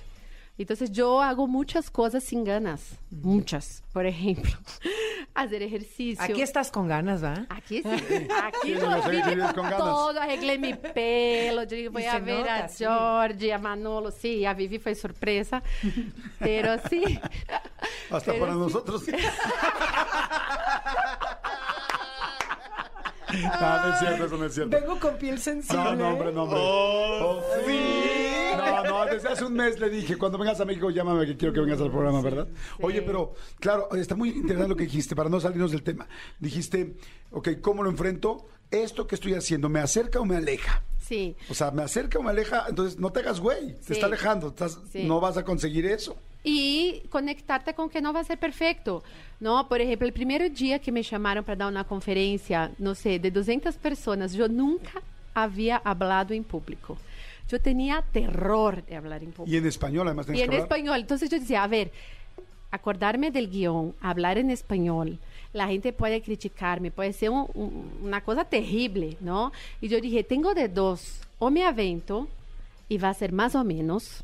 Entonces 0.57 0.91
yo 0.91 1.21
hago 1.21 1.47
muchas 1.47 1.89
cosas 1.91 2.23
sin 2.23 2.43
ganas, 2.45 2.81
muchas. 3.11 3.83
Por 3.91 4.05
ejemplo, 4.05 4.51
hacer 5.35 5.61
ejercicio. 5.63 6.23
Aquí 6.23 6.41
estás 6.41 6.71
con 6.71 6.87
ganas, 6.87 7.21
¿va? 7.21 7.45
Aquí 7.49 7.81
sí, 7.83 7.89
aquí 8.43 8.73
Sí, 8.73 8.73
viví 8.73 9.21
vives 9.35 9.53
con 9.53 9.63
ganas. 9.63 9.77
todo, 9.79 10.21
arreglé 10.21 10.57
mi 10.57 10.73
pelo, 10.73 11.63
yo 11.63 11.91
voy 11.91 12.05
a 12.05 12.19
ver 12.19 12.39
nota, 12.39 12.55
a 12.65 12.69
sí. 12.69 12.85
Georgie, 12.85 13.51
a 13.53 13.59
Manolo, 13.59 14.11
sí, 14.11 14.45
a 14.45 14.53
Vivi 14.53 14.79
fue 14.79 14.95
sorpresa, 14.95 15.61
pero 16.39 16.77
sí. 16.89 17.19
Hasta 18.09 18.31
Pero 18.31 18.39
para 18.39 18.53
sí. 18.53 18.59
nosotros. 18.59 19.03
No, 23.33 23.85
no 23.85 23.93
es 23.93 23.99
cierto, 23.99 24.25
eso 24.25 24.37
no 24.37 24.45
es 24.45 24.53
cierto. 24.53 24.79
Vengo 24.79 24.99
con 24.99 25.17
piel 25.17 25.39
sensible. 25.39 25.83
No, 25.83 25.95
no, 25.95 26.09
hombre, 26.13 26.31
no, 26.31 26.43
hombre. 26.43 26.59
Oh, 26.61 27.41
sí. 27.65 28.24
No, 29.05 29.11
no, 29.11 29.13
desde 29.13 29.29
hace 29.29 29.45
un 29.45 29.53
mes 29.53 29.79
le 29.79 29.89
dije, 29.89 30.17
cuando 30.17 30.37
vengas 30.37 30.59
a 30.59 30.65
México, 30.65 30.89
llámame 30.89 31.25
que 31.25 31.37
quiero 31.37 31.53
que 31.53 31.61
vengas 31.61 31.79
al 31.81 31.91
programa, 31.91 32.21
¿verdad? 32.21 32.47
Oye, 32.81 33.01
pero, 33.01 33.33
claro, 33.59 33.89
está 33.95 34.15
muy 34.15 34.29
interesante 34.29 34.69
lo 34.69 34.75
que 34.75 34.83
dijiste, 34.83 35.15
para 35.15 35.29
no 35.29 35.39
salirnos 35.39 35.71
del 35.71 35.83
tema. 35.83 36.07
Dijiste, 36.39 36.95
ok, 37.31 37.49
¿cómo 37.61 37.83
lo 37.83 37.89
enfrento? 37.89 38.47
¿Esto 38.71 39.07
que 39.07 39.15
estoy 39.15 39.33
haciendo 39.33 39.69
me 39.69 39.79
acerca 39.79 40.19
o 40.19 40.25
me 40.25 40.35
aleja? 40.37 40.83
Sí. 40.99 41.35
O 41.49 41.53
sea, 41.53 41.69
me 41.71 41.83
acerca 41.83 42.17
o 42.17 42.23
me 42.23 42.31
aleja, 42.31 42.65
entonces 42.67 42.99
no 42.99 43.11
te 43.11 43.19
hagas 43.19 43.39
güey, 43.39 43.73
te 43.75 43.83
Sí. 43.83 43.93
está 43.93 44.07
alejando, 44.07 44.47
estás- 44.47 44.79
Sí. 44.91 45.03
no 45.03 45.19
vas 45.19 45.37
a 45.37 45.43
conseguir 45.43 45.85
eso. 45.85 46.15
e 46.47 47.01
conectar-te 47.09 47.73
com 47.73 47.89
que 47.89 47.99
não 47.99 48.13
vai 48.13 48.23
ser 48.23 48.37
perfeito. 48.37 49.03
Não, 49.41 49.65
por 49.65 49.81
exemplo, 49.81 50.07
o 50.07 50.11
primeiro 50.11 50.47
dia 50.47 50.77
que 50.77 50.91
me 50.91 51.01
chamaram 51.03 51.41
para 51.41 51.55
dar 51.55 51.67
uma 51.71 51.83
conferência, 51.83 52.71
não 52.77 52.93
sei, 52.93 53.17
de 53.17 53.31
200 53.31 53.75
pessoas, 53.75 54.35
eu 54.35 54.47
nunca 54.47 55.01
havia 55.33 55.81
hablado 55.83 56.35
em 56.35 56.43
público. 56.43 56.99
Eu 57.51 57.59
tinha 57.59 58.01
terror 58.01 58.81
de 58.81 58.99
falar 58.99 59.21
em 59.23 59.31
público. 59.31 59.53
Y 59.53 59.57
en 59.57 59.65
español, 59.67 60.07
además, 60.07 60.27
Y 60.29 60.41
en 60.41 60.49
hablar. 60.49 60.61
español. 60.61 60.99
Entonces 61.01 61.29
yo 61.29 61.39
decía, 61.39 61.63
a 61.63 61.67
ver, 61.67 61.91
acordarme 62.71 63.31
del 63.31 63.49
guion, 63.49 63.93
hablar 64.01 64.37
en 64.37 64.49
español, 64.49 65.19
la 65.53 65.67
gente 65.67 65.93
puede 65.93 66.21
criticarme, 66.21 66.91
puede 66.91 67.13
ser 67.13 67.29
un- 67.29 67.47
un- 67.53 67.99
una 68.03 68.21
cosa 68.21 68.43
terrible, 68.45 69.17
¿no? 69.21 69.51
Y 69.79 69.87
yo 69.87 70.01
dije, 70.01 70.23
tengo 70.23 70.53
de 70.53 70.67
dos, 70.67 71.21
o 71.39 71.49
me 71.49 71.63
avento 71.63 72.27
y 72.89 72.97
va 72.97 73.09
a 73.09 73.13
ser 73.13 73.31
más 73.31 73.55
o 73.55 73.63
menos, 73.63 74.23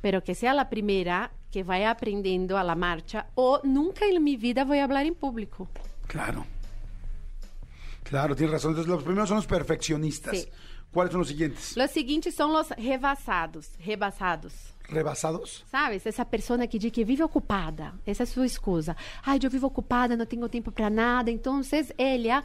pero 0.00 0.22
que 0.24 0.34
sea 0.34 0.54
la 0.54 0.70
primera 0.70 1.30
que 1.52 1.64
vaya 1.64 1.90
aprendiendo 1.90 2.56
a 2.56 2.64
la 2.64 2.74
marcha, 2.74 3.26
o 3.34 3.60
nunca 3.64 4.06
en 4.06 4.22
mi 4.24 4.36
vida 4.36 4.64
voy 4.64 4.78
a 4.78 4.84
hablar 4.84 5.04
en 5.04 5.14
público. 5.14 5.68
Claro. 6.06 6.46
Claro, 8.12 8.36
tienes 8.36 8.52
razón. 8.52 8.72
Entonces, 8.72 8.92
los 8.92 9.02
primeros 9.02 9.26
son 9.26 9.36
los 9.36 9.46
perfeccionistas. 9.46 10.36
Sí. 10.36 10.46
¿Cuáles 10.92 11.12
son 11.12 11.20
los 11.20 11.28
siguientes? 11.28 11.74
Los 11.78 11.90
siguientes 11.90 12.34
son 12.34 12.52
los 12.52 12.68
rebasados, 12.68 13.70
rebasados. 13.82 14.52
¿Rebasados? 14.86 15.64
Sabes? 15.70 16.04
Essa 16.06 16.26
pessoa 16.26 16.66
que 16.66 16.78
diz 16.78 16.92
que 16.92 17.06
vive 17.06 17.24
ocupada. 17.24 17.94
Essa 18.04 18.24
é 18.24 18.24
a 18.24 18.26
sua 18.26 18.44
excusa. 18.44 18.94
Ai, 19.24 19.38
eu 19.42 19.48
vivo 19.48 19.66
ocupada, 19.66 20.14
não 20.14 20.26
tenho 20.26 20.46
tempo 20.50 20.70
para 20.70 20.90
nada. 20.90 21.30
Então, 21.30 21.62
ela 21.96 22.44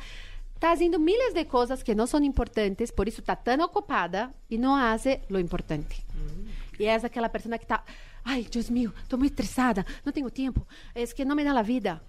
está 0.56 0.70
fazendo 0.70 0.98
milhares 1.02 1.34
de 1.34 1.44
coisas 1.44 1.84
que 1.84 1.94
não 1.94 2.08
são 2.08 2.24
importantes, 2.24 2.90
por 2.90 3.06
isso 3.06 3.20
está 3.20 3.36
tão 3.36 3.60
ocupada 3.66 4.34
e 4.50 4.58
não 4.58 4.74
faz 4.80 5.20
lo 5.30 5.38
importante. 5.38 6.02
E 6.80 6.86
é 6.86 6.96
aquela 6.96 7.28
pessoa 7.28 7.58
que 7.58 7.66
está, 7.66 7.84
ai, 8.24 8.48
Deus 8.50 8.70
meu, 8.70 8.94
estou 9.04 9.20
muito 9.20 9.34
estressada, 9.34 9.86
não 10.06 10.14
tenho 10.14 10.32
tempo, 10.32 10.66
é 10.96 11.06
que 11.08 11.26
não 11.26 11.36
me 11.36 11.44
dá 11.44 11.52
a 11.60 11.62
vida. 11.62 12.02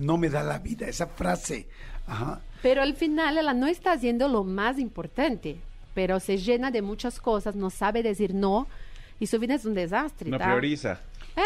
No 0.00 0.18
me 0.18 0.28
da 0.28 0.42
la 0.42 0.58
vida, 0.58 0.86
esa 0.86 1.06
frase. 1.06 1.68
Ajá. 2.04 2.40
Pero 2.62 2.82
al 2.82 2.94
final 2.94 3.38
ela 3.38 3.54
não 3.54 3.68
está 3.68 3.92
haciendo 3.92 4.28
lo 4.28 4.44
más 4.44 4.78
importante, 4.78 5.56
pero 5.94 6.18
se 6.20 6.38
llena 6.38 6.70
de 6.70 6.82
muchas 6.82 7.20
cosas, 7.20 7.54
no 7.54 7.70
sabe 7.70 8.02
decir 8.02 8.34
no, 8.34 8.66
y 9.20 9.26
su 9.26 9.38
vida 9.38 9.54
es 9.54 9.64
un 9.64 9.74
desastre. 9.74 10.30
No 10.30 10.38
¿tá? 10.38 10.46
prioriza. 10.46 11.00
Eh, 11.36 11.42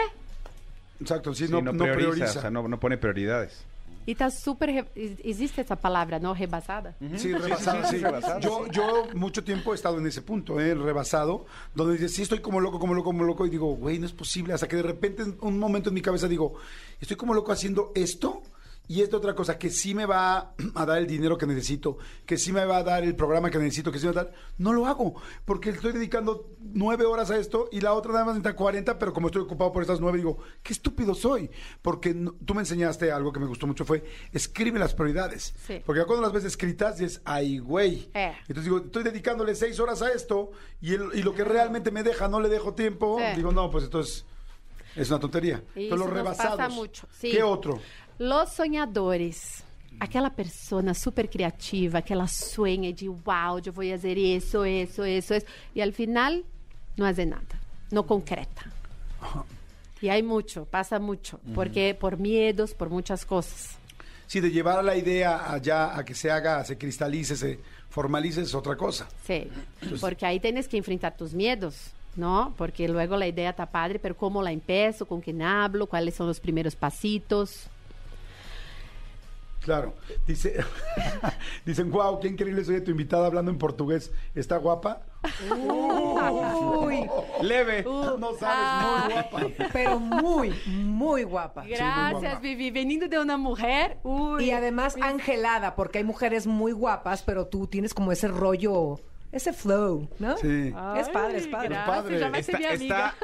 Exacto, 1.01 1.35
sí, 1.35 1.47
Sí, 1.47 1.53
no, 1.53 1.61
no, 1.61 1.73
no 1.73 1.85
prioriza, 1.85 2.11
prioriza. 2.11 2.39
o 2.39 2.43
sea, 2.43 2.51
no, 2.51 2.69
no 2.69 2.79
pone 2.79 2.97
prioridades. 2.97 3.65
Y 4.05 4.13
está 4.13 4.31
súper... 4.31 4.89
Existe 4.97 5.61
esa 5.63 5.77
palabra, 5.77 6.19
¿no? 6.19 6.35
Rebasada. 6.35 6.95
Sí, 7.17 7.33
rebasado, 7.33 7.85
sí. 7.89 8.03
Yo, 8.41 8.67
yo 8.69 9.07
mucho 9.15 9.45
tiempo 9.45 9.73
he 9.73 9.77
estado 9.77 9.99
en 9.99 10.07
ese 10.07 10.23
punto, 10.23 10.59
¿eh? 10.59 10.75
rebasado, 10.75 11.47
donde 11.75 11.95
dices, 11.95 12.15
sí, 12.15 12.23
estoy 12.23 12.41
como 12.41 12.61
loco, 12.61 12.81
como 12.81 12.95
loco, 12.95 13.11
como 13.11 13.23
loco, 13.23 13.47
y 13.47 13.51
digo, 13.51 13.77
güey, 13.77 14.01
no 14.01 14.07
es 14.07 14.13
posible. 14.13 14.55
Hasta 14.55 14.67
que 14.67 14.77
de 14.77 14.83
repente, 14.83 15.23
en 15.23 15.37
un 15.41 15.59
momento 15.59 15.91
en 15.91 15.95
mi 15.95 16.03
cabeza 16.03 16.27
digo, 16.27 16.55
estoy 17.01 17.17
como 17.17 17.33
loco 17.33 17.53
haciendo 17.53 17.93
esto 17.95 18.43
y 18.89 19.01
esta 19.01 19.17
otra 19.17 19.35
cosa 19.35 19.59
que 19.59 19.71
sí 19.71 19.95
me 19.95 20.05
va 20.07 20.55
a 20.75 20.85
dar 20.87 20.99
el 20.99 21.07
dinero 21.07 21.39
que 21.39 21.47
necesito, 21.47 21.97
que 22.27 22.37
sí 22.37 22.53
me 22.53 22.65
va 22.65 22.79
a 22.79 22.83
dar 22.83 23.05
el 23.05 23.15
programa 23.17 23.51
que 23.51 23.59
necesito, 23.59 23.91
que 23.93 23.99
sí 23.99 24.07
me 24.07 24.13
va 24.13 24.21
a 24.21 24.25
dar, 24.25 24.35
no 24.59 24.73
lo 24.73 24.87
hago, 24.87 25.15
porque 25.45 25.71
estoy 25.71 25.93
dedicando 25.93 26.51
nueve 26.61 27.05
horas 27.05 27.31
a 27.31 27.39
esto 27.39 27.69
y 27.73 27.81
la 27.81 27.95
otra 27.95 28.13
nada 28.13 28.25
más 28.27 28.35
necesita 28.35 28.57
40, 28.57 28.99
pero 28.99 29.13
como 29.13 29.29
estoy 29.29 29.43
ocupado 29.43 29.73
por 29.73 29.83
estas 29.83 30.01
nueve, 30.01 30.19
digo, 30.19 30.39
qué 30.63 30.73
estúpido 30.73 31.15
soy, 31.15 31.51
porque 31.81 32.13
no- 32.13 32.35
tú 32.45 32.55
me 32.55 32.61
enseñaste 32.63 33.11
algo 33.13 33.33
que 33.33 33.41
me 33.41 33.47
gustó 33.47 33.67
mucho, 33.67 33.85
fue 33.85 34.05
escribe 34.33 34.79
las 34.79 34.95
prioridades, 34.95 35.55
Sí. 35.67 35.81
porque 35.87 36.01
ya 36.01 36.05
cuando 36.07 36.23
las 36.23 36.33
ves 36.33 36.45
escritas 36.45 36.99
dices, 36.99 37.23
ay, 37.25 37.59
güey. 37.59 38.11
Eh. 38.15 38.33
Entonces 38.43 38.65
digo, 38.65 38.79
estoy 38.79 39.05
dedicándole 39.05 39.55
seis 39.55 39.79
horas 39.81 40.03
a 40.03 40.11
esto 40.13 40.51
y, 40.81 40.95
el- 40.95 41.11
y 41.15 41.23
lo 41.23 41.35
que 41.35 41.45
realmente 41.45 41.91
me 41.91 42.03
deja 42.03 42.29
no 42.29 42.41
le 42.41 42.49
dejo 42.49 42.75
tiempo. 42.75 43.19
Sí. 43.19 43.37
Digo, 43.37 43.53
no, 43.53 43.71
pues 43.71 43.85
entonces 43.85 44.25
es 44.97 45.09
una 45.09 45.21
tontería. 45.21 45.63
Y 45.75 45.85
Entonces, 45.85 46.07
los 46.07 46.15
rebasados. 46.15 46.57
pasa 46.59 46.69
mucho, 46.69 47.07
sí. 47.19 47.31
¿Qué 47.31 47.43
otro? 47.43 47.81
Los 48.25 48.51
sonhadores. 48.51 49.65
Aquela 49.99 50.31
persona 50.31 50.95
super 50.95 51.29
criativa 51.29 52.01
que 52.01 52.13
ela 52.13 52.29
sonha 52.29 52.93
de 52.93 53.09
wow, 53.09 53.59
eu 53.67 53.73
vou 53.73 53.85
fazer 53.85 54.17
isso, 54.17 54.65
isso, 54.65 55.05
isso, 55.05 55.35
isso. 55.35 55.47
E 55.75 55.83
al 55.83 55.91
final 55.91 56.41
não 56.97 57.05
hace 57.05 57.27
nada, 57.27 57.59
não 57.91 58.05
concreta. 58.05 58.63
E 60.01 60.09
hay 60.09 60.23
mucho, 60.23 60.65
pasa 60.67 61.01
mucho, 61.01 61.41
porque 61.53 61.97
por 61.99 62.17
miedos, 62.17 62.73
por 62.73 62.89
muchas 62.89 63.25
cosas. 63.25 63.77
Sí, 64.29 64.41
de 64.41 64.53
llevar 64.53 64.85
la 64.85 64.95
idea 64.95 65.53
allá 65.53 65.99
a 65.99 66.05
que 66.05 66.15
se 66.15 66.31
haga, 66.31 66.65
se 66.65 66.79
cristalice, 66.79 67.35
se 67.35 67.59
formalice 67.91 68.43
es 68.43 68.55
otra 68.55 68.77
cosa. 68.77 69.09
Sí, 69.27 69.49
porque 70.01 70.27
ahí 70.27 70.39
tienes 70.39 70.69
que 70.69 70.77
enfrentar 70.77 71.17
tus 71.17 71.35
miedos, 71.35 71.91
¿no? 72.15 72.55
Porque 72.57 72.87
luego 72.87 73.17
la 73.17 73.27
idea 73.27 73.51
está 73.51 73.67
padre, 73.67 73.99
pero 73.99 74.17
¿cómo 74.17 74.43
la 74.43 74.53
empiezo? 74.53 75.07
¿Con 75.07 75.21
quién 75.21 75.43
hablo? 75.43 75.89
¿Cuáles 75.89 76.15
son 76.15 76.29
los 76.29 76.39
primeros 76.39 76.77
pasitos? 76.77 77.69
Claro. 79.63 79.95
Dice, 80.27 80.57
dicen, 81.65 81.91
wow, 81.91 82.19
qué 82.21 82.29
increíble 82.29 82.65
soy 82.65 82.77
de 82.77 82.81
tu 82.81 82.91
invitada 82.91 83.27
hablando 83.27 83.51
en 83.51 83.59
portugués. 83.59 84.11
¿Está 84.35 84.57
guapa? 84.57 85.03
Uy, 85.57 87.09
Leve. 87.43 87.85
no 87.85 88.35
sabes, 88.39 89.05
muy 89.07 89.13
guapa. 89.15 89.69
pero 89.73 90.01
muy, 90.01 90.53
muy 90.67 91.23
guapa. 91.23 91.65
Gracias, 91.65 92.21
guapa. 92.23 92.41
Vivi. 92.41 92.71
Veniendo 92.71 93.07
de 93.09 93.19
una 93.19 93.37
mujer, 93.37 93.99
uy. 94.03 94.47
Y 94.47 94.51
además 94.51 94.97
angelada, 95.01 95.77
porque 95.77 95.99
hay 95.99 96.05
mujeres 96.05 96.47
muy 96.47 96.73
guapas, 96.73 97.23
pero 97.23 97.47
tú 97.47 97.67
tienes 97.69 97.95
como 97.95 98.11
ese 98.11 98.29
rollo, 98.29 98.99
ese 99.33 99.53
flow, 99.53 100.09
¿no? 100.19 100.37
Sí. 100.37 100.73
Es 100.97 101.09
padre, 101.09 101.39
es 101.39 101.47
padre. 101.49 101.69
gracias, 101.71 101.87
padre. 101.89 102.19
ya 102.21 102.31
me 102.31 102.39
hace 102.39 102.53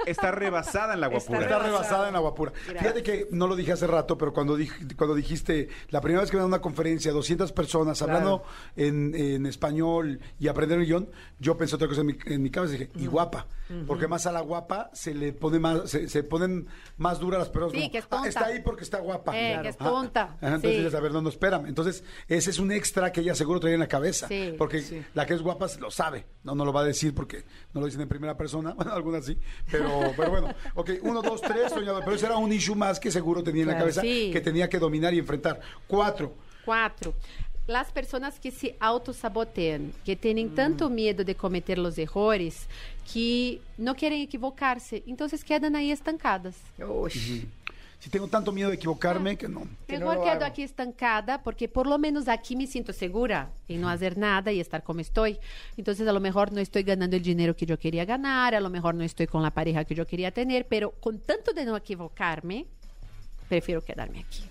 Está, 0.07 0.31
rebasada 0.31 0.95
en 0.95 1.00
la 1.00 1.07
guapura. 1.09 1.41
Está 1.41 1.59
rebasada 1.59 2.09
en 2.09 2.15
la 2.15 2.21
guapura. 2.21 2.53
Fíjate 2.53 3.03
que 3.03 3.29
no 3.31 3.47
lo 3.47 3.55
dije 3.57 3.73
hace 3.73 3.87
rato, 3.87 4.17
pero 4.19 4.33
cuando, 4.33 4.59
dij- 4.59 4.97
cuando 4.97 5.15
dijiste, 5.15 5.69
la 5.91 6.00
primera 6.00 6.23
vez 6.23 6.31
que 6.31 6.37
me 6.37 6.41
dan 6.41 6.49
una 6.49 6.61
conferencia, 6.61 7.12
200 7.12 7.53
personas 7.53 7.99
Claro. 7.99 8.12
hablando 8.12 8.43
en, 8.77 9.15
en 9.15 9.47
español 9.47 10.21
y 10.38 10.49
aprender 10.49 10.79
el 10.79 10.87
guion, 10.87 11.09
yo 11.38 11.57
pensé 11.57 11.77
otra 11.77 11.88
cosa 11.88 12.00
en 12.00 12.07
mi, 12.09 12.17
en 12.27 12.43
mi 12.43 12.50
cabeza 12.50 12.75
y 12.75 12.79
dije, 12.79 12.91
y 12.97 13.07
guapa. 13.07 13.47
Porque 13.87 14.09
más 14.09 14.25
a 14.27 14.33
la 14.33 14.41
guapa 14.41 14.88
se 14.95 15.12
le 15.15 15.35
pone 15.35 15.59
más, 15.59 15.91
se, 15.91 16.09
se 16.09 16.23
ponen 16.23 16.69
más 16.97 17.19
duras 17.21 17.38
las 17.38 17.50
personas. 17.50 17.75
Sí, 17.75 17.81
como, 17.81 17.93
que 17.93 17.99
es 17.99 18.05
"Ah, 18.05 18.09
tonta". 18.09 18.29
está 18.29 18.47
ahí 18.47 18.61
porque 18.62 18.83
está 18.83 18.99
guapa. 18.99 19.38
Eh, 19.38 19.59
que 19.61 19.69
es 19.69 19.77
Ajá. 19.79 19.91
tonta. 19.91 20.37
Entonces 20.41 20.71
Sí. 20.71 20.77
dices, 20.79 20.95
a 20.95 21.00
ver, 21.00 21.12
no, 21.12 21.21
no, 21.21 21.29
espérame. 21.29 21.67
Entonces, 21.67 22.03
ese 22.29 22.49
es 22.50 22.59
un 22.59 22.73
extra 22.73 23.12
que 23.12 23.21
ella 23.21 23.35
seguro 23.35 23.61
traía 23.61 23.75
en 23.75 23.81
la 23.81 23.87
cabeza. 23.88 24.27
Sí. 24.27 24.55
Porque 24.57 24.81
Sí. 24.81 25.05
la 25.12 25.27
que 25.27 25.35
es 25.35 25.43
guapa 25.43 25.67
lo 25.81 25.91
sabe. 25.99 26.25
No, 26.45 26.55
no 26.55 26.64
lo 26.64 26.73
va 26.73 26.83
a 26.83 26.85
decir 26.85 27.12
porque 27.14 27.45
no 27.75 27.81
lo 27.81 27.87
dicen 27.87 28.00
en 28.00 28.09
primera 28.09 28.37
persona. 28.37 28.73
Bueno, 28.76 28.93
algunas 28.93 29.25
sí. 29.26 29.37
Pero, 29.71 30.12
pero 30.17 30.31
bueno. 30.31 30.55
Ok, 30.75 30.90
uno, 31.02 31.21
dos, 31.23 31.40
tres, 31.40 31.71
soñador. 31.73 32.02
Pero 32.05 32.17
ese 32.17 32.26
era 32.26 32.37
un 32.37 32.52
issue 32.52 32.75
más 32.76 33.00
que 33.00 33.11
seguro 33.11 33.43
tenía 33.43 33.62
en 33.62 33.69
la 33.69 33.78
cabeza 33.78 34.00
Sí. 34.00 34.31
que 34.33 34.40
tenía 34.40 34.69
que 34.69 34.78
dominar 34.78 35.12
y 35.12 35.19
enfrentar. 35.19 35.61
Cuatro. 35.87 36.35
Cuatro. 36.64 37.14
Las 37.67 37.90
personas 37.93 38.38
que 38.40 38.50
se 38.50 38.76
autosabotean, 38.81 39.93
que 40.05 40.17
tienen 40.17 40.55
tanto 40.55 40.88
miedo 40.88 41.23
de 41.23 41.35
cometer 41.35 41.76
los 41.78 41.99
errores 41.99 42.67
que 43.12 43.61
no 43.76 43.95
quieren 43.95 44.23
equivocarse, 44.23 45.02
entonces 45.07 45.45
quedan 45.45 45.76
ahí 45.76 45.90
estancadas. 45.90 46.57
Uy. 46.78 47.47
Si 48.00 48.11
tengo 48.11 48.28
tanto 48.28 48.52
miedo 48.52 48.69
de 48.71 48.76
equivocarme 48.76 49.37
que 49.37 49.49
no. 49.49 49.67
Que 49.88 49.99
no 49.99 50.07
Mejor 50.11 50.25
quedo 50.25 50.33
hago. 50.35 50.45
aquí 50.45 50.62
estancada 50.62 51.43
porque 51.43 51.69
por 51.69 51.88
lo 51.88 51.99
menos 51.99 52.28
aquí 52.28 52.55
me 52.55 52.67
siento 52.69 52.93
segura 52.93 53.50
en 53.67 53.81
no 53.81 53.88
hacer 53.88 54.17
nada 54.17 54.52
y 54.52 54.61
estar 54.61 54.85
como 54.85 55.00
estoy. 55.00 55.38
Entonces 55.76 56.07
a 56.07 56.12
lo 56.12 56.21
mejor 56.21 56.52
no 56.52 56.61
estoy 56.61 56.85
ganando 56.85 57.17
el 57.17 57.23
dinero 57.23 57.57
que 57.57 57.67
yo 57.67 57.76
quería 57.76 58.05
ganar, 58.05 58.55
a 58.55 58.61
lo 58.61 58.71
mejor 58.71 58.95
no 58.95 59.02
estoy 59.02 59.26
con 59.26 59.43
la 59.43 59.50
pareja 59.50 59.85
que 59.85 59.97
yo 59.97 60.07
quería 60.07 60.31
tener, 60.31 60.67
pero 60.69 60.93
con 60.93 61.19
tanto 61.19 61.52
de 61.52 61.64
no 61.64 61.76
equivocarme, 61.76 62.67
prefiero 63.49 63.83
quedarme 63.83 64.21
aquí. 64.21 64.45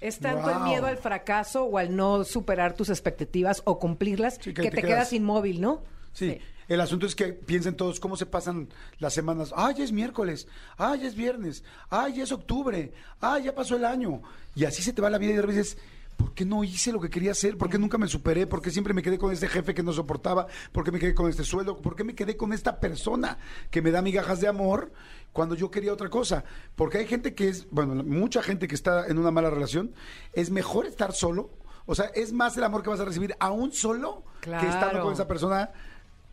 Es 0.00 0.18
tanto 0.18 0.50
el 0.50 0.60
miedo 0.60 0.86
al 0.86 0.96
fracaso 0.96 1.64
o 1.64 1.78
al 1.78 1.94
no 1.94 2.24
superar 2.24 2.74
tus 2.74 2.88
expectativas 2.88 3.60
o 3.66 3.78
cumplirlas 3.78 4.34
Sí, 4.40 4.52
que, 4.54 4.62
que 4.62 4.70
te, 4.70 4.76
te 4.76 4.82
quedas 4.82 5.08
quedas- 5.08 5.12
inmóvil, 5.12 5.60
¿no? 5.60 5.82
Sí. 6.12 6.38
El 6.68 6.80
asunto 6.80 7.06
es 7.06 7.14
que 7.14 7.32
piensen 7.32 7.76
todos 7.76 8.00
cómo 8.00 8.16
se 8.16 8.26
pasan 8.26 8.68
las 8.98 9.14
semanas. 9.14 9.52
Ah, 9.56 9.72
ya 9.72 9.84
es 9.84 9.92
miércoles. 9.92 10.46
Ah, 10.78 10.96
ya 10.96 11.08
es 11.08 11.14
viernes. 11.14 11.64
Ah, 11.90 12.08
ya 12.08 12.22
es 12.22 12.32
octubre. 12.32 12.92
Ah, 13.20 13.38
ya 13.38 13.54
pasó 13.54 13.76
el 13.76 13.84
año. 13.84 14.22
Y 14.54 14.64
así 14.64 14.82
se 14.82 14.92
te 14.92 15.02
va 15.02 15.10
la 15.10 15.18
vida 15.18 15.32
y 15.32 15.36
de 15.36 15.46
dices, 15.46 15.78
¿por 16.16 16.34
qué 16.34 16.44
no 16.44 16.62
hice 16.62 16.92
lo 16.92 17.00
que 17.00 17.10
quería 17.10 17.32
hacer? 17.32 17.56
¿Por 17.56 17.68
qué 17.68 17.78
nunca 17.78 17.98
me 17.98 18.06
superé? 18.06 18.46
¿Por 18.46 18.62
qué 18.62 18.70
siempre 18.70 18.94
me 18.94 19.02
quedé 19.02 19.18
con 19.18 19.32
este 19.32 19.48
jefe 19.48 19.74
que 19.74 19.82
no 19.82 19.92
soportaba? 19.92 20.46
¿Por 20.70 20.84
qué 20.84 20.92
me 20.92 20.98
quedé 20.98 21.14
con 21.14 21.28
este 21.28 21.44
sueldo? 21.44 21.78
¿Por 21.78 21.96
qué 21.96 22.04
me 22.04 22.14
quedé 22.14 22.36
con 22.36 22.52
esta 22.52 22.80
persona 22.80 23.38
que 23.70 23.82
me 23.82 23.90
da 23.90 24.02
migajas 24.02 24.40
de 24.40 24.48
amor 24.48 24.92
cuando 25.32 25.54
yo 25.54 25.70
quería 25.70 25.92
otra 25.92 26.10
cosa? 26.10 26.44
Porque 26.76 26.98
hay 26.98 27.06
gente 27.06 27.34
que 27.34 27.48
es, 27.48 27.68
bueno, 27.70 28.02
mucha 28.04 28.42
gente 28.42 28.68
que 28.68 28.74
está 28.74 29.06
en 29.06 29.18
una 29.18 29.30
mala 29.30 29.50
relación, 29.50 29.94
es 30.32 30.50
mejor 30.50 30.86
estar 30.86 31.12
solo 31.12 31.50
O 31.86 31.94
sea, 31.94 32.06
es 32.14 32.32
más 32.32 32.56
el 32.56 32.64
amor 32.64 32.82
que 32.82 32.90
vas 32.90 33.00
a 33.00 33.04
recibir 33.04 33.34
aún 33.40 33.72
solo 33.72 34.24
que 34.40 34.50
estando 34.50 35.02
con 35.02 35.12
esa 35.12 35.26
persona 35.26 35.70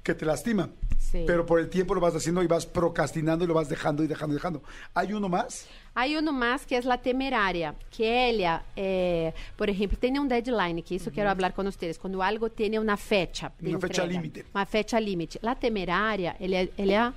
que 0.04 0.14
te 0.14 0.26
lastima. 0.26 0.70
Sí. 0.98 1.24
Pero 1.26 1.46
por 1.46 1.60
el 1.60 1.70
tiempo 1.70 1.96
lo 1.96 2.02
vas 2.02 2.14
haciendo 2.16 2.44
y 2.44 2.48
vas 2.48 2.66
procrastinando 2.66 3.44
y 3.44 3.48
lo 3.48 3.54
vas 3.54 3.68
dejando 3.68 4.04
y 4.04 4.08
dejando 4.08 4.36
y 4.36 4.38
dejando. 4.38 4.62
¿Hay 4.94 5.14
uno 5.14 5.28
más? 5.28 5.66
Hay 5.96 6.16
uno 6.16 6.32
más 6.32 6.66
que 6.66 6.78
es 6.78 6.86
la 6.86 7.02
temeraria, 7.02 7.74
que 7.90 8.30
ella, 8.30 8.64
eh, 8.76 9.34
por 9.58 9.70
ejemplo, 9.70 9.98
tiene 10.00 10.20
un 10.20 10.28
deadline, 10.28 10.84
que 10.84 10.96
eso 10.96 11.12
quiero 11.12 11.30
hablar 11.30 11.54
con 11.54 11.66
ustedes, 11.68 11.98
cuando 11.98 12.22
algo 12.22 12.50
tiene 12.50 12.80
una 12.80 12.96
fecha 12.96 13.52
de 13.60 13.72
Una 13.72 13.80
fecha 13.80 14.04
entrega, 14.04 14.22
límite. 14.22 14.46
Uma 14.54 14.66
fecha 14.66 15.00
limite. 15.00 15.40
La 15.42 15.58
é- 15.62 16.70
ele 16.78 16.94
é, 16.94 17.14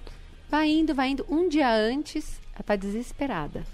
vai 0.51 0.71
indo, 0.71 0.95
vai 0.95 1.11
indo. 1.11 1.27
Um 1.29 1.49
dia 1.49 1.71
antes, 1.75 2.41
está 2.59 2.77
desesperada. 2.77 3.65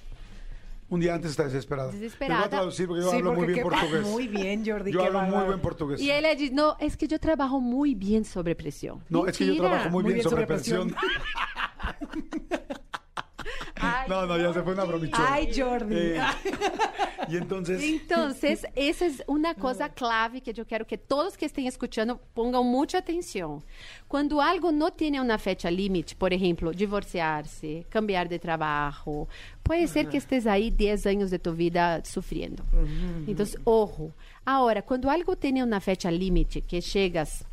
Un 0.90 1.00
día 1.00 1.14
antes 1.14 1.32
está 1.32 1.44
desesperada. 1.44 1.92
Desesperada. 1.92 2.42
Te 2.44 2.46
voy 2.46 2.46
a 2.46 2.50
traducir 2.60 2.86
porque 2.88 3.02
yo 3.02 3.10
Sí, 3.10 3.16
hablo 3.16 3.30
muy 3.32 3.36
porque 3.40 3.52
bien 3.52 3.64
qué- 3.68 3.70
portugués. 3.76 4.02
Muy 4.06 4.28
bien, 4.28 4.64
Jordi. 4.66 4.92
Yo 4.92 5.00
qué 5.00 5.06
hablo 5.06 5.18
muy 5.20 5.28
bárbaro. 5.30 5.46
buen 5.48 5.60
portugués. 5.60 6.00
Y 6.00 6.10
ella 6.10 6.34
dice, 6.34 6.54
no, 6.54 6.76
es 6.80 6.96
que 6.96 7.06
yo 7.06 7.18
trabajo 7.20 7.60
muy 7.60 7.94
bien 7.94 8.24
sobre 8.24 8.54
presión. 8.54 9.04
No, 9.10 9.26
es 9.26 9.36
que 9.36 9.44
yo 9.44 9.52
Mentira. 9.52 9.68
trabajo 9.70 9.90
muy, 9.90 10.04
bien, 10.14 10.22
sobre 10.22 10.46
presión. 10.46 10.94
Ay, 13.80 14.08
no, 14.08 14.26
no, 14.26 14.38
ya 14.38 14.52
se 14.52 14.62
fue 14.62 14.72
una 14.72 14.84
bromichona. 14.84 15.32
Ay, 15.32 15.50
Jordi. 15.54 15.96
Eh, 15.96 16.20
y 17.28 17.36
entonces, 17.36 17.82
Entonces, 17.82 18.66
esa 18.74 19.06
es 19.06 19.22
una 19.26 19.54
cosa 19.54 19.88
clave 19.88 20.40
que 20.40 20.52
yo 20.52 20.66
quiero 20.66 20.86
que 20.86 20.98
todos 20.98 21.36
que 21.36 21.46
estén 21.46 21.66
escuchando 21.66 22.18
pongan 22.34 22.64
mucha 22.66 22.98
atención. 22.98 23.62
Cuando 24.06 24.40
algo 24.40 24.72
no 24.72 24.92
tiene 24.92 25.20
una 25.20 25.38
fecha 25.38 25.70
límite, 25.70 26.14
por 26.16 26.32
ejemplo, 26.32 26.70
divorciarse, 26.72 27.86
cambiar 27.88 28.28
de 28.28 28.38
trabajo, 28.38 29.28
puede 29.62 29.86
ser 29.86 30.08
que 30.08 30.16
estés 30.18 30.46
ahí 30.46 30.70
10 30.70 31.06
años 31.06 31.30
de 31.30 31.38
tu 31.38 31.52
vida 31.52 32.04
sufriendo. 32.04 32.62
Entonces, 33.26 33.58
ojo. 33.64 34.12
Ahora, 34.44 34.80
cuando 34.80 35.10
algo 35.10 35.36
tiene 35.36 35.62
una 35.62 35.80
fecha 35.80 36.10
límite, 36.10 36.62
que 36.62 36.80
llegas 36.80 37.44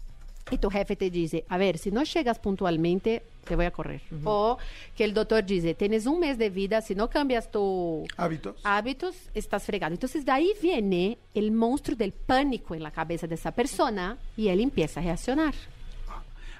y 0.52 0.58
tu 0.58 0.70
jefe 0.70 0.96
te 0.96 1.10
dice, 1.10 1.44
a 1.50 1.58
ver, 1.58 1.78
si 1.78 1.92
no 1.92 2.04
llegas 2.04 2.40
puntualmente, 2.40 3.24
te 3.44 3.56
voy 3.56 3.66
a 3.66 3.72
correr. 3.72 4.02
O 4.24 4.58
que 4.96 5.04
el 5.04 5.14
doctor 5.14 5.44
dice, 5.46 5.74
tienes 5.74 6.06
un 6.06 6.20
mes 6.20 6.38
de 6.38 6.50
vida, 6.50 6.82
si 6.82 6.94
no 6.94 7.10
cambias 7.10 7.52
tu 7.52 8.06
hábitos. 8.18 8.56
hábitos, 8.64 9.16
estás 9.34 9.64
fregado. 9.64 9.94
Entonces, 9.94 10.26
de 10.26 10.32
ahí 10.32 10.52
viene 10.62 11.18
el 11.34 11.52
monstruo 11.52 11.96
del 11.98 12.12
pánico 12.12 12.76
en 12.76 12.84
la 12.84 12.92
cabeza 12.92 13.28
de 13.28 13.36
esa 13.36 13.52
persona 13.52 14.18
y 14.38 14.50
él 14.50 14.60
empieza 14.60 15.00
a 15.00 15.04
reaccionar. 15.04 15.54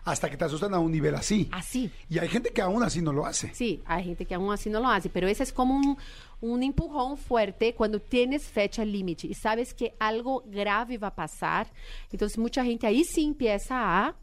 Hasta 0.04 0.30
que 0.30 0.38
te 0.38 0.46
asustan 0.46 0.72
a 0.76 0.80
un 0.80 0.92
nivel 0.92 1.16
así. 1.16 1.50
Así. 1.52 1.92
Y 2.12 2.20
hay 2.20 2.28
gente 2.28 2.52
que 2.52 2.62
aún 2.62 2.84
así 2.84 3.02
no 3.02 3.12
lo 3.12 3.26
hace. 3.26 3.52
Sí, 3.56 3.82
hay 3.88 4.04
gente 4.04 4.26
que 4.26 4.36
aún 4.36 4.54
así 4.54 4.70
no 4.70 4.80
lo 4.80 4.88
hace, 4.88 5.10
pero 5.10 5.28
ese 5.28 5.42
es 5.42 5.52
como 5.52 5.76
un, 5.76 5.98
un 6.52 6.64
empujón 6.64 7.18
fuerte 7.18 7.74
cuando 7.74 8.00
tienes 8.00 8.44
fecha 8.44 8.84
límite 8.84 9.28
y 9.28 9.34
sabes 9.34 9.74
que 9.74 9.94
algo 10.00 10.44
grave 10.48 10.98
va 10.98 11.08
a 11.08 11.16
pasar. 11.16 11.68
Entonces, 12.12 12.38
mucha 12.38 12.64
gente 12.64 12.88
ahí 12.88 13.04
sí 13.04 13.24
empieza 13.24 13.76
a 13.78 14.16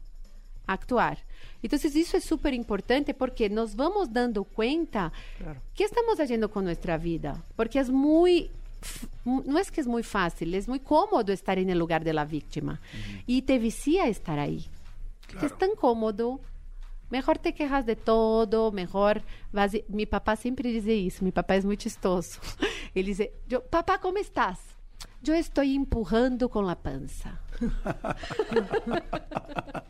actuar. 0.65 1.19
Entonces, 1.61 1.95
eso 1.95 2.17
es 2.17 2.25
súper 2.25 2.53
importante 2.53 3.13
porque 3.13 3.49
nos 3.49 3.75
vamos 3.75 4.11
dando 4.11 4.43
cuenta 4.43 5.11
qué 5.75 5.83
estamos 5.83 6.19
haciendo 6.19 6.49
con 6.49 6.65
nuestra 6.65 6.97
vida. 6.97 7.43
Porque 7.55 7.79
es 7.79 7.89
muy 7.89 8.49
no 9.23 9.59
es 9.59 9.71
que 9.71 9.81
es 9.81 9.87
muy 9.87 10.03
fácil, 10.03 10.53
es 10.55 10.67
muy 10.67 10.79
cómodo 10.79 11.31
estar 11.31 11.57
en 11.57 11.69
el 11.69 11.79
lugar 11.79 12.03
de 12.03 12.13
la 12.13 12.25
víctima. 12.25 12.79
Y 13.25 13.43
te 13.43 13.57
vicia 13.59 14.07
estar 14.07 14.39
ahí. 14.39 14.65
Que 15.39 15.45
es 15.45 15.57
tan 15.57 15.71
cómodo. 15.75 16.39
Mejor 17.09 17.37
te 17.37 17.53
quejas 17.53 17.85
de 17.85 17.95
todo, 17.95 18.71
mejor 18.71 19.21
vas... 19.51 19.71
Mi 19.87 20.05
papá 20.05 20.35
siempre 20.35 20.71
dice 20.71 21.05
eso, 21.05 21.23
mi 21.23 21.31
papá 21.31 21.55
es 21.55 21.65
muy 21.65 21.77
chistoso. 21.77 22.39
Él 22.95 23.05
dice, 23.05 23.33
yo, 23.47 23.63
papá, 23.63 23.99
¿cómo 23.99 24.17
estás? 24.17 24.59
Yo 25.21 25.33
estoy 25.33 25.75
empujando 25.75 26.49
con 26.49 26.65
la 26.65 26.75
panza. 26.75 27.39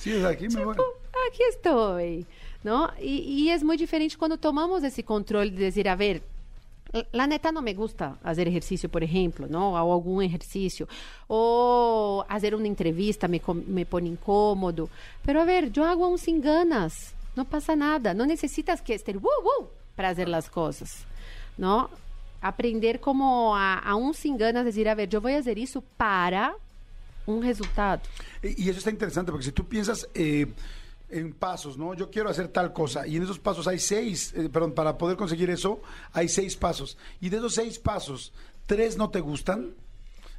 Sí, 0.00 0.12
sea, 0.12 0.30
aquí 0.30 0.48
me 0.48 0.64
voy. 0.64 0.74
Aquí 0.74 1.42
estoy, 1.50 2.26
¿no? 2.62 2.90
Y, 3.00 3.20
y 3.20 3.50
es 3.50 3.62
muy 3.62 3.76
diferente 3.76 4.16
cuando 4.16 4.36
tomamos 4.36 4.82
ese 4.82 5.04
control 5.04 5.54
de 5.54 5.64
decir, 5.64 5.88
a 5.88 5.94
ver, 5.94 6.22
la 7.12 7.26
neta 7.26 7.50
no 7.50 7.60
me 7.60 7.74
gusta 7.74 8.18
hacer 8.22 8.46
ejercicio, 8.46 8.88
por 8.88 9.02
ejemplo, 9.02 9.46
¿no? 9.48 9.72
O 9.72 9.92
algún 9.92 10.22
ejercicio. 10.22 10.86
O 11.26 12.24
hacer 12.28 12.54
una 12.54 12.68
entrevista 12.68 13.26
me, 13.26 13.40
me 13.66 13.84
pone 13.84 14.08
incómodo. 14.08 14.88
Pero 15.24 15.40
a 15.40 15.44
ver, 15.44 15.72
yo 15.72 15.84
hago 15.84 16.04
aún 16.04 16.18
sin 16.18 16.40
ganas. 16.40 17.14
No 17.34 17.44
pasa 17.44 17.74
nada. 17.74 18.14
No 18.14 18.26
necesitas 18.26 18.80
que 18.80 18.94
esté 18.94 19.16
uh, 19.16 19.66
para 19.96 20.10
hacer 20.10 20.28
las 20.28 20.48
cosas, 20.48 21.04
¿no? 21.58 21.90
Aprender 22.40 23.00
como 23.00 23.56
a, 23.56 23.78
aún 23.78 24.14
sin 24.14 24.36
ganas, 24.36 24.64
decir, 24.64 24.88
a 24.88 24.94
ver, 24.94 25.08
yo 25.08 25.20
voy 25.20 25.32
a 25.32 25.38
hacer 25.38 25.58
eso 25.58 25.82
para 25.96 26.54
un 27.26 27.42
resultado. 27.42 28.02
Y 28.42 28.64
y 28.64 28.68
eso 28.68 28.78
está 28.78 28.90
interesante 28.90 29.32
porque 29.32 29.46
si 29.46 29.52
tú 29.52 29.64
piensas 29.64 30.08
eh, 30.14 30.46
en 31.18 31.32
pasos, 31.32 31.78
¿no? 31.78 31.94
Yo 31.94 32.10
quiero 32.10 32.28
hacer 32.28 32.48
tal 32.48 32.72
cosa 32.72 33.06
y 33.06 33.16
en 33.16 33.22
esos 33.22 33.38
pasos 33.38 33.66
hay 33.68 33.78
seis, 33.78 34.32
eh, 34.36 34.48
perdón, 34.50 34.72
para 34.74 34.98
poder 34.98 35.16
conseguir 35.16 35.50
eso 35.50 35.80
hay 36.12 36.28
seis 36.28 36.56
pasos. 36.56 36.98
Y 37.20 37.28
de 37.30 37.36
esos 37.38 37.54
seis 37.54 37.78
pasos, 37.78 38.32
tres 38.66 38.96
no 38.96 39.10
te 39.10 39.20
gustan. 39.20 39.74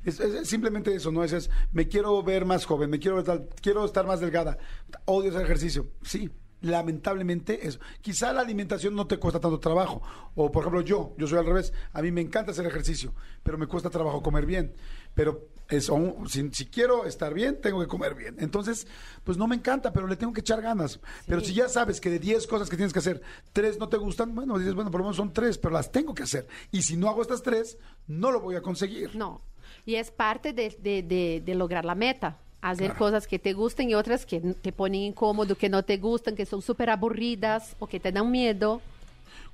Es, 0.03 0.21
simplemente 0.47 0.93
eso, 0.93 1.11
¿no? 1.11 1.23
Es, 1.23 1.33
es, 1.33 1.49
me 1.71 1.87
quiero 1.87 2.21
ver 2.21 2.45
más 2.45 2.65
joven, 2.65 2.89
me 2.91 2.99
quiero 2.99 3.15
ver 3.15 3.25
tal- 3.25 3.49
quiero 3.61 3.83
estar 3.85 4.05
más 4.05 4.19
delgada, 4.19 4.57
odio 5.05 5.31
hacer 5.31 5.41
ejercicio. 5.43 5.87
Sí, 6.03 6.29
lamentablemente 6.61 7.67
eso. 7.67 7.79
Quizá 8.01 8.33
la 8.33 8.41
alimentación 8.41 8.95
no 8.95 9.07
te 9.07 9.17
cuesta 9.17 9.39
tanto 9.39 9.59
trabajo. 9.59 10.01
O 10.35 10.51
por 10.51 10.63
ejemplo 10.63 10.81
yo, 10.81 11.13
yo 11.17 11.27
soy 11.27 11.39
al 11.39 11.45
revés. 11.45 11.73
A 11.93 12.01
mí 12.01 12.11
me 12.11 12.21
encanta 12.21 12.51
hacer 12.51 12.65
ejercicio, 12.65 13.13
pero 13.43 13.57
me 13.57 13.67
cuesta 13.67 13.89
trabajo 13.89 14.21
comer 14.21 14.45
bien. 14.45 14.73
Pero 15.13 15.47
eso, 15.69 15.97
si, 16.27 16.49
si 16.51 16.65
quiero 16.65 17.05
estar 17.05 17.33
bien, 17.33 17.59
tengo 17.61 17.79
que 17.79 17.87
comer 17.87 18.13
bien. 18.15 18.35
Entonces, 18.39 18.85
pues 19.23 19.37
no 19.37 19.47
me 19.47 19.55
encanta, 19.55 19.93
pero 19.93 20.07
le 20.07 20.15
tengo 20.17 20.33
que 20.33 20.41
echar 20.41 20.61
ganas. 20.61 20.99
Pero 21.25 21.41
si 21.41 21.53
ya 21.53 21.69
sabes 21.69 22.01
que 22.01 22.09
de 22.09 22.19
10 22.19 22.45
cosas 22.47 22.69
que 22.69 22.75
tienes 22.75 22.91
que 22.93 22.99
hacer, 22.99 23.21
tres 23.53 23.79
no 23.79 23.87
te 23.89 23.97
gustan, 23.97 24.35
bueno, 24.35 24.57
dices, 24.59 24.73
bueno, 24.75 24.91
por 24.91 24.99
lo 24.99 25.05
menos 25.05 25.15
son 25.17 25.31
tres, 25.33 25.57
pero 25.57 25.73
las 25.73 25.91
tengo 25.91 26.13
que 26.13 26.23
hacer. 26.23 26.47
Y 26.71 26.81
si 26.81 26.97
no 26.97 27.07
hago 27.09 27.21
estas 27.21 27.41
tres, 27.41 27.77
no 28.07 28.31
lo 28.31 28.41
voy 28.41 28.55
a 28.55 28.61
conseguir. 28.61 29.15
No. 29.15 29.41
Y 29.85 29.95
es 29.95 30.11
parte 30.11 30.53
de, 30.53 30.69
de- 30.79 31.01
de- 31.03 31.41
de 31.43 31.55
lograr 31.55 31.85
la 31.85 31.95
meta. 31.95 32.39
Hacer 32.65 32.95
cosas 32.95 33.27
que 33.27 33.37
te 33.37 33.53
gusten 33.53 33.91
y 33.91 33.95
otras 33.95 34.25
que 34.25 34.39
te 34.39 34.71
ponen 34.71 35.01
incómodo, 35.01 35.55
que 35.55 35.69
no 35.69 35.83
te 35.83 35.97
gustan, 35.97 36.35
que 36.35 36.47
son 36.47 36.63
súper 36.63 36.89
aburridas 36.89 37.75
o 37.77 37.85
que 37.85 37.99
te 37.99 38.11
dan 38.11 38.31
miedo. 38.31 38.81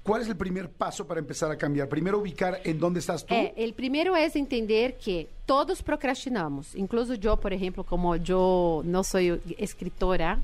¿Cuál 0.04 0.24
es 0.24 0.30
el 0.30 0.36
primer 0.36 0.69
paso 0.69 1.06
para 1.06 1.19
empezar 1.19 1.52
a 1.52 1.58
cambiar? 1.58 1.88
Primero 1.88 2.17
ubicar 2.17 2.60
en 2.63 2.80
dónde 2.80 3.02
estás 3.02 3.24
tú. 3.24 3.36
É, 3.36 3.54
el 3.56 3.74
primero 3.74 4.15
es 4.15 4.36
entender 4.36 4.97
que 4.97 5.28
todos 5.45 5.84
procrastinamos. 5.84 6.74
Incluso 6.74 7.13
yo, 7.13 7.38
por 7.38 7.54
ejemplo, 7.54 7.84
como 7.84 8.15
yo 8.15 8.82
no 8.84 9.04
soy 9.04 9.39
escritora, 9.58 10.39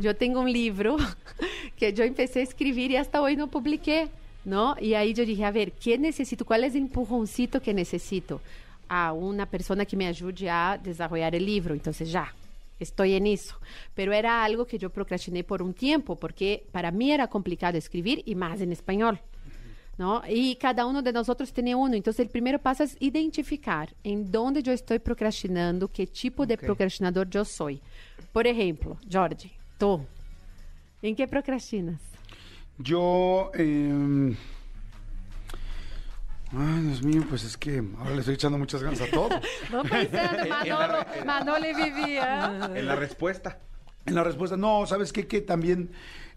yo 0.00 0.16
tengo 0.16 0.40
un 0.40 0.50
libro 0.50 0.96
que 1.76 1.92
yo 1.92 2.02
empecé 2.04 2.40
a 2.40 2.42
escribir 2.44 2.92
y 2.92 2.96
hasta 2.96 3.20
hoy 3.20 3.36
no 3.36 3.48
publiqué, 3.48 4.08
¿no? 4.44 4.74
Y 4.80 4.94
ahí 4.94 5.12
yo 5.12 5.26
dije, 5.26 5.44
a 5.44 5.50
ver, 5.50 5.72
¿qué 5.72 5.98
necesito? 5.98 6.46
¿Cuál 6.46 6.64
es 6.64 6.74
el 6.74 6.82
empujoncito 6.82 7.60
que 7.60 7.74
necesito? 7.74 8.40
A 8.88 9.12
una 9.12 9.46
persona 9.46 9.84
que 9.84 9.96
me 9.96 10.06
ayude 10.06 10.50
a 10.50 10.78
desarrollar 10.82 11.34
el 11.34 11.44
libro. 11.44 11.74
Entonces 11.74 12.10
ya, 12.10 12.32
estoy 12.78 13.14
en 13.14 13.26
eso. 13.26 13.56
Pero 13.94 14.12
era 14.12 14.44
algo 14.44 14.66
que 14.66 14.78
yo 14.78 14.90
procrastiné 14.90 15.44
por 15.44 15.62
un 15.62 15.74
tiempo, 15.74 16.16
porque 16.16 16.66
para 16.72 16.90
mí 16.90 17.10
era 17.10 17.28
complicado 17.28 17.78
escribir 17.78 18.22
y 18.26 18.34
más 18.34 18.60
en 18.60 18.72
español. 18.72 19.20
¿no? 19.96 20.22
Y 20.28 20.56
cada 20.56 20.86
uno 20.86 21.02
de 21.02 21.12
nosotros 21.12 21.52
tiene 21.52 21.74
uno. 21.74 21.94
Entonces, 21.94 22.26
el 22.26 22.30
primer 22.30 22.60
paso 22.60 22.82
es 22.82 22.96
identificar 23.00 23.94
en 24.02 24.30
dónde 24.30 24.62
yo 24.62 24.72
estoy 24.72 24.98
procrastinando, 24.98 25.88
qué 25.88 26.06
tipo 26.06 26.46
de 26.46 26.58
procrastinador 26.58 27.28
yo 27.30 27.44
soy. 27.44 27.80
Por 28.32 28.46
ejemplo, 28.46 28.96
Jorge, 29.10 29.52
tú, 29.78 30.04
¿en 31.00 31.14
qué 31.14 31.28
procrastinas? 31.28 32.00
Yo. 32.78 33.52
eh, 33.54 34.34
Ay, 36.56 36.82
Dios 36.82 37.02
mío, 37.02 37.24
pues 37.28 37.44
es 37.44 37.56
que 37.56 37.82
ahora 37.98 38.10
le 38.10 38.20
estoy 38.20 38.34
echando 38.34 38.58
muchas 38.58 38.82
ganas 38.82 39.00
a 39.00 39.06
todo. 39.10 39.28
No 39.70 39.82
pensando, 39.82 40.46
Manolo, 40.48 41.06
Manolo 41.24 41.66
y 41.68 41.74
vivía. 41.74 42.70
En 42.74 42.86
la 42.86 42.94
respuesta. 42.96 43.58
En 44.06 44.14
la 44.14 44.22
respuesta, 44.22 44.56
no, 44.56 44.86
¿sabes 44.86 45.12
qué? 45.12 45.26
Que 45.26 45.40
también 45.40 45.90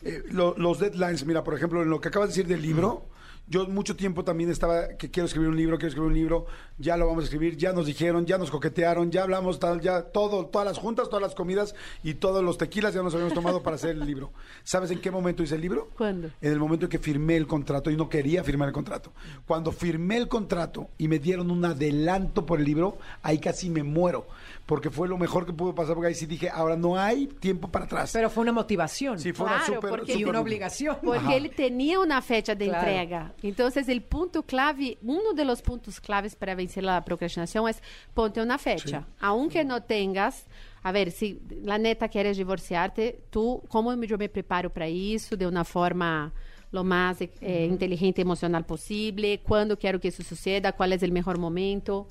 eh, 0.03 0.23
lo- 0.31 0.55
los 0.57 0.79
deadlines, 0.79 1.25
mira, 1.25 1.43
por 1.43 1.53
ejemplo, 1.55 1.81
en 1.81 1.89
lo 1.89 1.99
que 2.01 2.09
acabas 2.09 2.29
de 2.29 2.33
decir 2.35 2.47
del 2.47 2.61
libro, 2.61 3.05
yo 3.49 3.65
mucho 3.65 3.95
tiempo 3.95 4.25
también 4.25 4.49
estaba 4.51 4.89
que 4.97 5.09
quiero 5.09 5.25
escribir 5.25 5.47
un 5.47 5.55
libro, 5.55 5.77
quiero 5.77 5.87
escribir 5.87 6.09
un 6.09 6.13
libro, 6.17 6.45
ya 6.77 6.97
lo 6.97 7.07
vamos 7.07 7.21
a 7.21 7.25
escribir, 7.27 7.55
ya 7.55 7.71
nos 7.71 7.85
dijeron, 7.85 8.25
ya 8.25 8.37
nos 8.37 8.51
coquetearon, 8.51 9.09
ya 9.09 9.23
hablamos, 9.23 9.57
tal, 9.57 9.79
ya 9.79 10.01
todo, 10.01 10.47
todas 10.47 10.67
las 10.67 10.77
juntas, 10.77 11.07
todas 11.07 11.21
las 11.21 11.33
comidas 11.33 11.73
y 12.03 12.15
todos 12.15 12.43
los 12.43 12.57
tequilas 12.57 12.93
ya 12.93 13.01
nos 13.03 13.13
habíamos 13.13 13.33
tomado 13.33 13.63
para 13.63 13.77
hacer 13.77 13.91
el 13.91 14.05
libro. 14.05 14.31
¿Sabes 14.65 14.91
en 14.91 14.99
qué 14.99 15.11
momento 15.11 15.43
hice 15.43 15.55
el 15.55 15.61
libro? 15.61 15.87
¿Cuándo? 15.97 16.29
En 16.41 16.51
el 16.51 16.59
momento 16.59 16.87
en 16.87 16.89
que 16.89 16.99
firmé 16.99 17.37
el 17.37 17.47
contrato 17.47 17.89
y 17.89 17.95
no 17.95 18.09
quería 18.09 18.43
firmar 18.43 18.67
el 18.67 18.73
contrato. 18.73 19.13
Cuando 19.45 19.71
firmé 19.71 20.17
el 20.17 20.27
contrato 20.27 20.89
y 20.97 21.07
me 21.07 21.17
dieron 21.19 21.49
un 21.49 21.63
adelanto 21.63 22.45
por 22.45 22.59
el 22.59 22.65
libro, 22.65 22.97
ahí 23.23 23.39
casi 23.39 23.69
me 23.69 23.81
muero, 23.81 24.27
porque 24.67 24.91
fue 24.91 25.07
lo 25.07 25.17
mejor 25.17 25.45
que 25.47 25.53
pudo 25.53 25.73
pasar, 25.73 25.95
porque 25.95 26.09
ahí 26.09 26.13
sí 26.13 26.25
dije, 26.27 26.49
ahora 26.49 26.75
no 26.75 26.95
hay 26.97 27.25
tiempo 27.25 27.69
para 27.71 27.85
atrás. 27.85 28.11
Pero 28.13 28.29
fue 28.29 28.43
una 28.43 28.51
motivación 28.51 29.17
Sí, 29.17 29.33
fue 29.33 29.45
una 29.47 29.55
Claro, 29.57 29.73
súper- 29.75 29.89
porque- 29.89 30.11
y 30.11 30.15
súper- 30.15 30.29
una 30.29 30.41
obligación. 30.41 30.97
Porque 31.01 31.19
Ajá. 31.19 31.35
él 31.35 31.51
tenía 31.55 31.99
una 31.99 32.21
fecha 32.21 32.53
de 32.53 32.65
Claro. 32.67 32.85
entrega. 32.87 33.33
Entonces, 33.41 33.87
el 33.89 34.03
punto 34.03 34.43
clave, 34.43 34.97
uno 35.01 35.33
de 35.33 35.45
los 35.45 35.61
puntos 35.63 35.99
claves 35.99 36.35
para 36.35 36.53
vencer 36.53 36.83
la 36.83 37.03
procrastinación 37.03 37.67
es 37.69 37.81
ponte 38.13 38.41
una 38.41 38.57
fecha. 38.59 39.07
Aunque 39.19 39.63
no 39.63 39.81
tengas, 39.83 40.45
a 40.83 40.91
ver, 40.91 41.11
si 41.11 41.41
la 41.63 41.77
neta 41.77 42.09
quieres 42.09 42.35
divorciarte, 42.37 43.21
tú, 43.29 43.63
¿cómo 43.69 43.93
yo 44.03 44.17
me 44.17 44.29
preparo 44.29 44.69
para 44.69 44.87
eso 44.87 45.35
de 45.37 45.47
una 45.47 45.63
forma 45.63 46.33
lo 46.71 46.83
más 46.83 47.21
eh, 47.21 47.65
inteligente 47.69 48.19
y 48.19 48.23
emocional 48.23 48.65
posible? 48.65 49.39
¿Cuándo 49.41 49.79
quiero 49.79 50.01
que 50.01 50.09
eso 50.09 50.21
suceda? 50.23 50.73
¿Cuál 50.73 50.91
es 50.91 51.01
el 51.03 51.13
mejor 51.13 51.37
momento? 51.39 52.07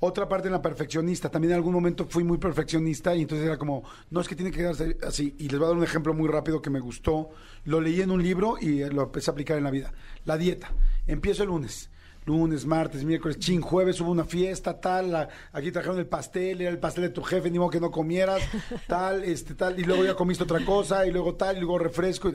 Otra 0.00 0.28
parte 0.28 0.48
en 0.48 0.52
la 0.52 0.62
perfeccionista. 0.62 1.30
También 1.30 1.52
en 1.52 1.56
algún 1.56 1.74
momento 1.74 2.06
fui 2.08 2.24
muy 2.24 2.38
perfeccionista 2.38 3.14
y 3.14 3.22
entonces 3.22 3.46
era 3.46 3.58
como, 3.58 3.84
no 4.10 4.20
es 4.20 4.28
que 4.28 4.34
tiene 4.34 4.50
que 4.50 4.58
quedarse 4.58 4.96
así. 5.06 5.34
Y 5.38 5.48
les 5.48 5.58
voy 5.58 5.66
a 5.66 5.68
dar 5.68 5.76
un 5.76 5.84
ejemplo 5.84 6.14
muy 6.14 6.28
rápido 6.28 6.62
que 6.62 6.70
me 6.70 6.80
gustó. 6.80 7.30
Lo 7.64 7.80
leí 7.80 8.00
en 8.00 8.10
un 8.10 8.22
libro 8.22 8.56
y 8.60 8.82
lo 8.88 9.02
empecé 9.02 9.30
a 9.30 9.32
aplicar 9.32 9.58
en 9.58 9.64
la 9.64 9.70
vida. 9.70 9.92
La 10.24 10.36
dieta. 10.38 10.72
Empiezo 11.06 11.42
el 11.42 11.50
lunes. 11.50 11.90
Lunes, 12.26 12.66
martes, 12.66 13.02
miércoles, 13.02 13.38
chin, 13.38 13.62
jueves 13.62 13.98
hubo 14.00 14.10
una 14.10 14.24
fiesta, 14.24 14.78
tal, 14.78 15.10
la- 15.10 15.28
aquí 15.52 15.72
trajeron 15.72 15.98
el 15.98 16.06
pastel, 16.06 16.60
era 16.60 16.70
el 16.70 16.78
pastel 16.78 17.04
de 17.04 17.08
tu 17.08 17.22
jefe, 17.22 17.50
ni 17.50 17.58
modo 17.58 17.70
que 17.70 17.80
no 17.80 17.90
comieras, 17.90 18.42
tal, 18.86 19.24
este, 19.24 19.54
tal, 19.54 19.80
y 19.80 19.84
luego 19.84 20.04
ya 20.04 20.14
comiste 20.14 20.44
otra 20.44 20.62
cosa, 20.64 21.06
y 21.06 21.10
luego 21.12 21.34
tal, 21.34 21.56
y 21.56 21.60
luego 21.60 21.78
refresco. 21.78 22.30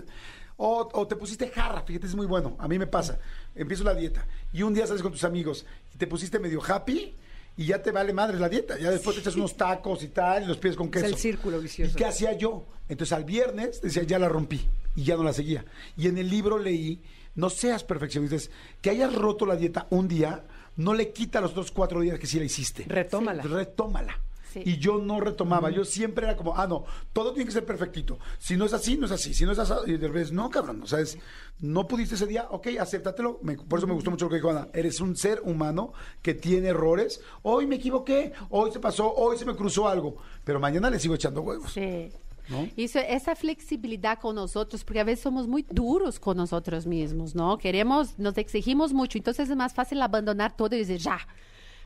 O, 0.57 0.89
o 0.91 1.07
te 1.07 1.15
pusiste 1.15 1.49
jarra, 1.49 1.83
fíjate, 1.83 2.07
es 2.07 2.15
muy 2.15 2.25
bueno, 2.25 2.55
a 2.59 2.67
mí 2.67 2.79
me 2.79 2.87
pasa. 2.87 3.19
Empiezo 3.53 3.83
la 3.83 3.93
dieta, 3.93 4.25
y 4.51 4.63
un 4.63 4.73
día 4.73 4.87
sales 4.87 5.03
con 5.03 5.11
tus 5.11 5.23
amigos, 5.23 5.67
y 5.93 5.97
te 5.99 6.07
pusiste 6.07 6.39
medio 6.39 6.61
happy, 6.67 7.13
y 7.57 7.65
ya 7.65 7.81
te 7.81 7.91
vale 7.91 8.11
madre 8.13 8.39
la 8.39 8.49
dieta, 8.49 8.77
ya 8.77 8.91
después 8.91 9.15
te 9.15 9.21
echas 9.21 9.35
unos 9.35 9.55
tacos 9.55 10.03
y 10.03 10.09
tal, 10.09 10.43
y 10.43 10.45
los 10.47 10.57
pides 10.57 10.75
con 10.75 10.87
Es 10.87 10.91
queso. 10.93 11.05
el 11.05 11.15
círculo 11.15 11.59
vicioso. 11.59 11.91
¿Y 11.93 11.95
qué 11.95 12.05
hacía 12.05 12.33
yo? 12.33 12.65
Entonces 12.89 13.13
al 13.13 13.23
viernes 13.23 13.81
decía, 13.81 14.03
ya 14.03 14.19
la 14.19 14.29
rompí 14.29 14.67
y 14.95 15.03
ya 15.03 15.15
no 15.15 15.23
la 15.23 15.33
seguía. 15.33 15.65
Y 15.97 16.07
en 16.07 16.17
el 16.17 16.29
libro 16.29 16.57
leí, 16.59 17.01
no 17.35 17.49
seas 17.49 17.83
perfeccionista, 17.83 18.35
es 18.35 18.51
que 18.81 18.89
hayas 18.89 19.13
roto 19.13 19.45
la 19.45 19.55
dieta 19.55 19.87
un 19.89 20.07
día, 20.07 20.43
no 20.77 20.93
le 20.93 21.11
quita 21.11 21.41
los 21.41 21.51
otros 21.51 21.71
cuatro 21.71 22.01
días 22.01 22.19
que 22.19 22.27
sí 22.27 22.37
la 22.39 22.45
hiciste. 22.45 22.83
Retómala. 22.87 23.43
Retómala. 23.43 24.19
Sí. 24.55 24.61
Y 24.65 24.77
yo 24.77 24.99
no 24.99 25.19
retomaba, 25.19 25.69
yo 25.69 25.83
siempre 25.83 26.25
era 26.25 26.35
como, 26.37 26.55
ah, 26.55 26.65
no, 26.65 26.85
todo 27.11 27.33
tiene 27.33 27.45
que 27.45 27.51
ser 27.51 27.65
perfectito. 27.65 28.17
Si 28.39 28.55
no 28.55 28.65
es 28.65 28.73
así, 28.73 28.97
no 28.97 29.05
es 29.05 29.11
así. 29.11 29.33
Si 29.33 29.43
no 29.45 29.51
es 29.51 29.59
así, 29.59 29.73
y 29.87 29.97
de 29.97 30.07
vez, 30.07 30.31
no, 30.31 30.49
cabrón, 30.49 30.81
o 30.81 30.87
sea, 30.87 30.99
es, 31.01 31.17
no 31.59 31.85
pudiste 31.87 32.15
ese 32.15 32.25
día, 32.25 32.47
ok, 32.49 32.67
acéptatelo. 32.79 33.39
Me- 33.43 33.57
por 33.57 33.79
eso 33.79 33.87
me 33.87 33.93
gustó 33.93 34.11
mucho 34.11 34.25
lo 34.25 34.29
que 34.29 34.35
dijo 34.37 34.49
Ana. 34.49 34.69
Eres 34.73 35.01
un 35.01 35.15
ser 35.17 35.41
humano 35.43 35.91
que 36.21 36.33
tiene 36.33 36.69
errores. 36.69 37.19
Hoy 37.43 37.67
me 37.67 37.75
equivoqué, 37.75 38.31
hoy 38.49 38.71
se 38.71 38.79
pasó, 38.79 39.13
hoy 39.13 39.37
se 39.37 39.45
me 39.45 39.55
cruzó 39.55 39.87
algo, 39.89 40.15
pero 40.45 40.59
mañana 40.59 40.89
le 40.89 40.99
sigo 40.99 41.15
echando 41.15 41.41
huevos. 41.41 41.73
Sí. 41.73 42.09
¿no? 42.47 42.69
Isso, 42.77 42.99
essa 42.99 43.35
flexibilidade 43.35 44.21
com 44.21 44.31
nós 44.31 44.55
outros, 44.55 44.83
porque 44.83 44.99
às 44.99 45.05
vezes 45.05 45.23
somos 45.23 45.47
muito 45.47 45.73
duros 45.73 46.19
com 46.19 46.31
nós 46.35 46.53
outros 46.53 46.85
mesmos, 46.85 47.33
não? 47.33 47.57
Queremos, 47.57 48.15
nos 48.19 48.37
exigimos 48.37 48.91
muito, 48.91 49.17
então 49.17 49.33
é 49.35 49.55
mais 49.55 49.73
fácil 49.73 49.99
abandonar 50.01 50.51
todo 50.51 50.73
e 50.75 50.77
dizer 50.77 50.99
já, 50.99 51.19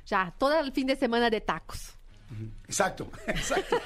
já, 0.06 0.32
todo 0.32 0.54
el 0.56 0.70
fim 0.74 0.86
de 0.86 0.98
semana 0.98 1.30
de 1.30 1.40
tacos. 1.40 1.98
Exacto, 2.68 3.10
exacto. 3.28 3.78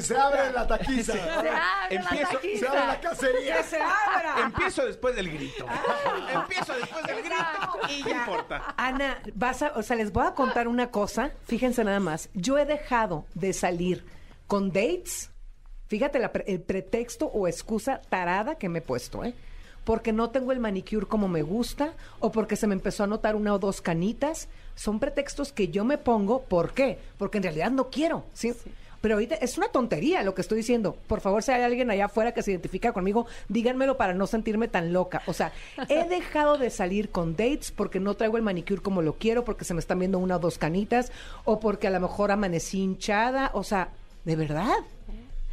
Se 0.00 0.16
abre 0.16 0.50
la 0.52 0.66
taquiza. 0.66 1.12
Se 1.12 1.20
abre 1.20 1.50
la 1.52 1.88
Empiezo- 1.90 2.32
taquiza. 2.32 2.58
Se 2.60 2.66
abre 2.68 2.86
la 2.86 3.00
cacería. 3.00 3.56
¡Que 3.58 3.62
se 3.62 3.76
abra! 3.80 4.34
Empiezo 4.44 4.84
después 4.86 5.14
del 5.14 5.30
grito. 5.30 5.66
Empiezo 6.32 6.74
después 6.74 7.04
del 7.06 7.22
grito 7.22 7.78
y 7.88 8.02
ya 8.02 8.16
importa. 8.16 8.74
Ana, 8.76 9.22
vas 9.34 9.62
a, 9.62 9.72
o 9.76 9.82
sea, 9.82 9.96
les 9.96 10.12
voy 10.12 10.26
a 10.26 10.32
contar 10.34 10.66
una 10.66 10.90
cosa. 10.90 11.30
Fíjense 11.46 11.84
nada 11.84 12.00
más. 12.00 12.30
Yo 12.34 12.58
he 12.58 12.64
dejado 12.66 13.26
de 13.34 13.52
salir 13.52 14.04
con 14.48 14.68
dates. 14.72 15.30
Fíjate 15.86 16.18
la 16.18 16.32
pre- 16.32 16.44
el 16.48 16.60
pretexto 16.62 17.26
o 17.26 17.46
excusa 17.46 18.00
tarada 18.08 18.56
que 18.56 18.68
me 18.68 18.80
he 18.80 18.82
puesto, 18.82 19.22
¿eh? 19.24 19.34
Porque 19.84 20.12
no 20.12 20.30
tengo 20.30 20.52
el 20.52 20.60
manicure 20.60 21.06
como 21.06 21.28
me 21.28 21.42
gusta 21.42 21.92
o 22.20 22.32
porque 22.32 22.56
se 22.56 22.66
me 22.66 22.74
empezó 22.74 23.04
a 23.04 23.06
notar 23.06 23.36
una 23.36 23.54
o 23.54 23.58
dos 23.58 23.80
canitas. 23.80 24.48
Son 24.74 24.98
pretextos 24.98 25.52
que 25.52 25.68
yo 25.68 25.84
me 25.84 25.98
pongo. 25.98 26.42
¿Por 26.42 26.72
qué? 26.72 26.98
Porque 27.18 27.38
en 27.38 27.44
realidad 27.44 27.70
no 27.70 27.90
quiero. 27.90 28.24
¿sí? 28.32 28.52
Pero 29.04 29.16
ahorita 29.16 29.34
es 29.34 29.58
una 29.58 29.68
tontería 29.68 30.22
lo 30.22 30.34
que 30.34 30.40
estoy 30.40 30.56
diciendo. 30.56 30.96
Por 31.06 31.20
favor, 31.20 31.42
si 31.42 31.52
hay 31.52 31.60
alguien 31.60 31.90
allá 31.90 32.06
afuera 32.06 32.32
que 32.32 32.42
se 32.42 32.52
identifica 32.52 32.94
conmigo, 32.94 33.26
díganmelo 33.50 33.98
para 33.98 34.14
no 34.14 34.26
sentirme 34.26 34.66
tan 34.66 34.94
loca. 34.94 35.20
O 35.26 35.34
sea, 35.34 35.52
he 35.90 36.04
dejado 36.08 36.56
de 36.56 36.70
salir 36.70 37.10
con 37.10 37.36
dates 37.36 37.70
porque 37.70 38.00
no 38.00 38.14
traigo 38.14 38.38
el 38.38 38.42
manicure 38.42 38.80
como 38.80 39.02
lo 39.02 39.18
quiero, 39.18 39.44
porque 39.44 39.66
se 39.66 39.74
me 39.74 39.80
están 39.80 39.98
viendo 39.98 40.18
una 40.18 40.36
o 40.36 40.38
dos 40.38 40.56
canitas, 40.56 41.12
o 41.44 41.60
porque 41.60 41.86
a 41.86 41.90
lo 41.90 42.00
mejor 42.00 42.30
amanecí 42.30 42.80
hinchada. 42.80 43.50
O 43.52 43.62
sea, 43.62 43.90
¿de 44.24 44.36
verdad? 44.36 44.72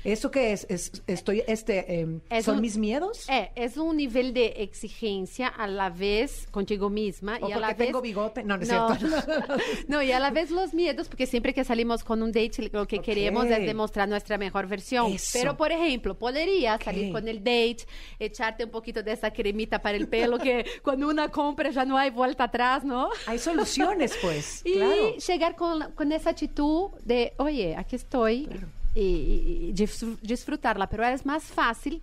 ¿Eso 0.03 0.31
qué 0.31 0.51
es? 0.51 0.65
es 0.69 0.91
estoy, 1.07 1.43
este, 1.47 1.99
em, 2.01 2.21
Es 2.29 2.45
¿Son 2.45 2.55
un- 2.55 2.61
mis 2.61 2.77
miedos? 2.77 3.27
É, 3.29 3.51
é 3.55 3.69
um 3.79 3.93
nível 3.93 4.31
de 4.33 4.53
exigência 4.57 5.47
a 5.47 5.67
la 5.67 5.89
vez 5.89 6.47
contigo 6.51 6.89
mesma 6.89 7.37
O 7.41 7.49
e 7.49 7.53
a 7.53 7.59
la 7.59 7.67
vez 7.73 7.77
tengo 7.77 8.01
bigote. 8.01 8.43
No, 8.43 8.57
no 8.57 8.63
es 8.63 8.69
no, 8.69 8.95
cierto. 8.95 9.05
no, 9.87 10.01
y 10.01 10.11
a 10.11 10.19
la 10.19 10.31
vez 10.31 10.49
los 10.51 10.73
miedos, 10.73 11.07
porque 11.07 11.25
siempre 11.27 11.53
que 11.53 11.63
salimos 11.63 12.03
con 12.03 12.21
un 12.23 12.31
date, 12.31 12.69
lo 12.73 12.87
que 12.87 12.97
Ok. 12.97 13.03
queremos 13.05 13.45
es 13.45 13.65
demostrar 13.65 14.07
nuestra 14.09 14.37
mejor 14.37 14.67
versión. 14.67 15.11
Eso. 15.11 15.29
Pero, 15.39 15.55
por 15.57 15.71
ejemplo, 15.71 16.17
podrías 16.17 16.75
Ok. 16.77 16.83
salir 16.85 17.11
con 17.11 17.27
el 17.27 17.39
date, 17.39 17.85
echarte 18.19 18.63
un 18.65 18.71
poquito 18.71 19.03
de 19.03 19.11
esa 19.13 19.31
cremita 19.31 19.79
para 19.79 19.97
el 19.97 20.07
pelo, 20.07 20.37
que 20.39 20.65
cuando 20.83 21.07
una 21.09 21.29
compra 21.29 21.69
ya 21.69 21.85
no 21.85 21.97
hay 21.97 22.09
vuelta 22.09 22.45
atrás, 22.45 22.83
¿no? 22.83 23.09
Hay 23.27 23.37
soluciones, 23.39 24.17
pues. 24.21 24.61
Y 24.65 24.73
claro. 24.73 25.15
llegar 25.15 25.55
con, 25.55 25.91
con 25.93 26.11
esa 26.11 26.31
actitud 26.31 26.89
de, 27.03 27.33
oye, 27.37 27.75
aquí 27.75 27.95
estoy, 27.95 28.47
y, 28.95 29.01
y- 29.01 29.69
y 29.69 29.73
disfr- 29.73 30.17
disfrutarla. 30.21 30.87
Pero 30.87 31.05
es 31.05 31.25
más 31.25 31.43
fácil 31.43 32.01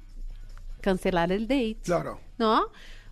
cancelar 0.81 1.33
el 1.33 1.47
date. 1.47 1.77
Claro. 1.85 2.21
¿No? 2.39 2.67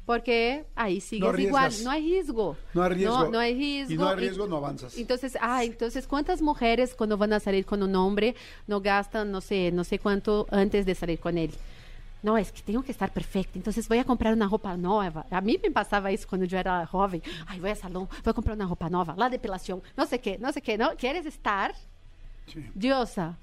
Porque 0.05 0.65
ahí 0.77 1.01
sigues 1.01 1.29
arriesgas. 1.29 1.81
igual, 1.81 1.85
no 1.85 1.91
hay 1.91 2.03
riesgo. 2.03 2.57
No 2.75 2.83
hay 2.85 2.95
riesgo. 2.95 3.19
No, 3.25 3.31
no 3.31 3.39
hay 3.41 3.55
riesgo. 3.57 3.93
Y 3.93 3.97
no 3.97 4.09
hay 4.09 4.17
riesgo, 4.17 4.47
no 4.47 4.57
avanzas. 4.59 4.97
Entonces, 4.97 5.37
ah, 5.41 5.65
entonces, 5.65 6.07
¿cuántas 6.07 6.41
mujeres 6.41 6.95
cuando 6.95 7.17
van 7.19 7.33
a 7.33 7.41
salir 7.41 7.67
con 7.67 7.83
un 7.83 7.95
hombre 7.97 8.37
no 8.69 8.81
gastan, 8.81 9.33
no 9.33 9.41
sé, 9.41 9.73
no 9.73 9.83
sé 9.83 9.99
cuánto 9.99 10.47
antes 10.53 10.87
de 10.87 10.95
salir 10.95 11.19
con 11.19 11.37
él? 11.37 11.51
No, 12.23 12.39
es 12.39 12.53
que 12.53 12.62
tengo 12.62 12.83
que 12.83 12.93
estar 12.93 13.12
perfecta, 13.12 13.53
entonces 13.59 13.87
voy 13.89 13.99
a 13.99 14.05
comprar 14.05 14.33
una 14.33 14.49
ropa 14.49 14.77
nueva. 14.77 15.27
A 15.31 15.41
mí 15.41 15.59
me 15.62 15.71
pasaba 15.73 16.11
eso 16.12 16.27
cuando 16.29 16.45
yo 16.47 16.57
era 16.59 16.87
joven. 16.87 17.21
Ay, 17.47 17.59
voy 17.61 17.71
a 17.71 17.75
salón, 17.77 18.09
voy 18.25 18.31
a 18.31 18.33
comprar 18.33 18.57
una 18.57 18.67
ropa 18.67 18.89
nueva, 18.89 19.15
la 19.17 19.29
depilación, 19.29 19.83
no 19.97 20.07
sé 20.07 20.21
qué, 20.21 20.39
no 20.39 20.51
sé 20.53 20.61
qué, 20.62 20.79
¿no? 20.79 20.91
¿Quieres 20.97 21.27
estar? 21.27 21.75
Sí. 22.53 22.65
Diosa. 22.75 23.37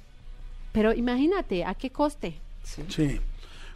Pero 0.73 0.91
imagínate, 0.93 1.63
¿a 1.63 1.73
qué 1.75 1.89
coste? 1.91 2.41
Sí. 2.63 3.19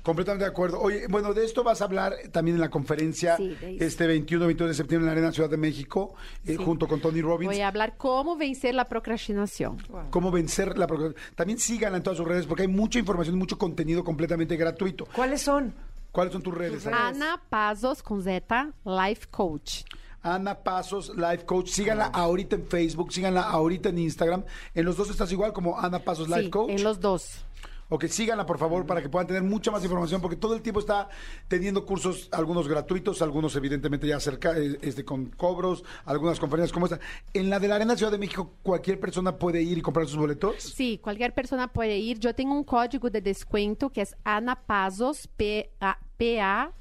Completamente 0.03 0.45
de 0.45 0.49
acuerdo. 0.51 0.79
Oye, 0.79 1.05
bueno, 1.10 1.33
de 1.33 1.43
esto 1.43 1.63
vas 1.65 1.81
a 1.81 1.83
hablar 1.86 2.13
también 2.31 2.55
en 2.55 2.62
la 2.62 2.69
conferencia 2.69 3.36
Sí, 3.36 3.57
este 3.77 4.07
21 4.07 4.45
22 4.47 4.69
de 4.69 4.73
septiembre 4.73 5.03
en 5.03 5.07
la 5.07 5.12
Arena 5.19 5.33
Ciudad 5.33 5.49
de 5.49 5.57
México, 5.57 6.15
eh, 6.45 6.51
Sí. 6.51 6.55
junto 6.55 6.88
con 6.88 7.01
Tony 7.01 7.21
Robbins. 7.21 7.51
Voy 7.51 7.60
a 7.62 7.67
hablar 7.67 7.95
cómo 7.97 8.38
vencer 8.38 8.73
la 8.73 8.86
procrastinación. 8.86 9.77
Cómo 10.10 10.31
vencer 10.31 10.77
la 10.77 10.88
procrastinación. 10.88 11.36
También 11.36 11.60
síganla 11.60 11.97
en 11.97 12.03
todas 12.03 12.17
sus 12.17 12.27
redes 12.27 12.45
porque 12.47 12.62
hay 12.63 12.67
mucha 12.69 12.99
información, 12.99 13.38
mucho 13.38 13.57
contenido 13.57 14.03
completamente 14.05 14.55
gratuito. 14.55 15.07
¿Cuáles 15.13 15.41
son? 15.41 15.73
¿Cuáles 16.13 16.31
son 16.31 16.41
tus 16.41 16.53
redes? 16.53 16.88
Ana? 16.88 17.07
Ana 17.10 17.41
Pazos 17.49 18.01
con 18.01 18.23
Z, 18.23 18.71
Life 18.86 19.27
Coach. 19.29 19.81
Ana 20.23 20.56
Pasos 20.56 21.12
Life 21.15 21.45
Coach. 21.45 21.69
Síganla 21.69 22.06
ahorita 22.08 22.56
en 22.56 22.65
Facebook, 22.67 23.12
síganla 23.13 23.41
ahorita 23.43 23.89
en 23.89 23.99
Instagram. 23.99 24.43
En 24.73 24.86
los 24.86 24.97
dos 24.97 25.10
estás 25.10 25.32
igual 25.32 25.53
como 25.53 25.80
Ana 25.80 25.99
Pasos 25.99 26.27
Life 26.27 26.43
Sí, 26.43 26.49
Coach. 26.49 26.69
en 26.71 26.84
los 26.84 26.99
dos. 26.99 27.43
Ok, 27.89 28.03
síganla 28.08 28.45
por 28.45 28.58
favor 28.58 28.86
para 28.86 29.01
que 29.01 29.08
puedan 29.08 29.27
tener 29.27 29.43
mucha 29.43 29.71
más 29.71 29.82
información 29.82 30.19
porque 30.19 30.36
todo 30.36 30.53
el 30.53 30.62
tiempo 30.62 30.82
está 30.82 31.08
teniendo 31.47 31.86
cursos, 31.86 32.27
algunos 32.34 32.67
gratuitos, 32.67 33.21
algunos 33.21 33.56
evidentemente 33.56 34.06
ya 34.06 34.19
cerca, 34.19 34.58
eh, 34.58 34.77
este, 34.82 35.06
con 35.06 35.27
cobros, 35.27 35.86
algunas 36.03 36.38
conferencias 36.38 36.73
como 36.73 36.88
esta. 36.88 36.99
En 37.34 37.49
la 37.49 37.60
de 37.62 37.69
la 37.69 37.75
Arena 37.75 37.95
Ciudad 37.95 38.12
de 38.12 38.17
México, 38.17 38.51
cualquier 38.62 38.99
persona 38.99 39.38
puede 39.38 39.62
ir 39.62 39.77
y 39.77 39.82
comprar 39.82 40.06
sus 40.06 40.17
boletos. 40.17 40.56
Sí, 40.62 40.99
cualquier 41.01 41.34
persona 41.34 41.69
puede 41.71 41.97
ir. 41.97 42.19
Yo 42.19 42.36
tengo 42.36 42.53
un 42.56 42.65
código 42.65 43.10
de 43.10 43.21
descuento 43.21 43.89
que 43.89 44.01
es 44.01 44.17
Ana 44.25 44.56
Pazos, 44.65 45.30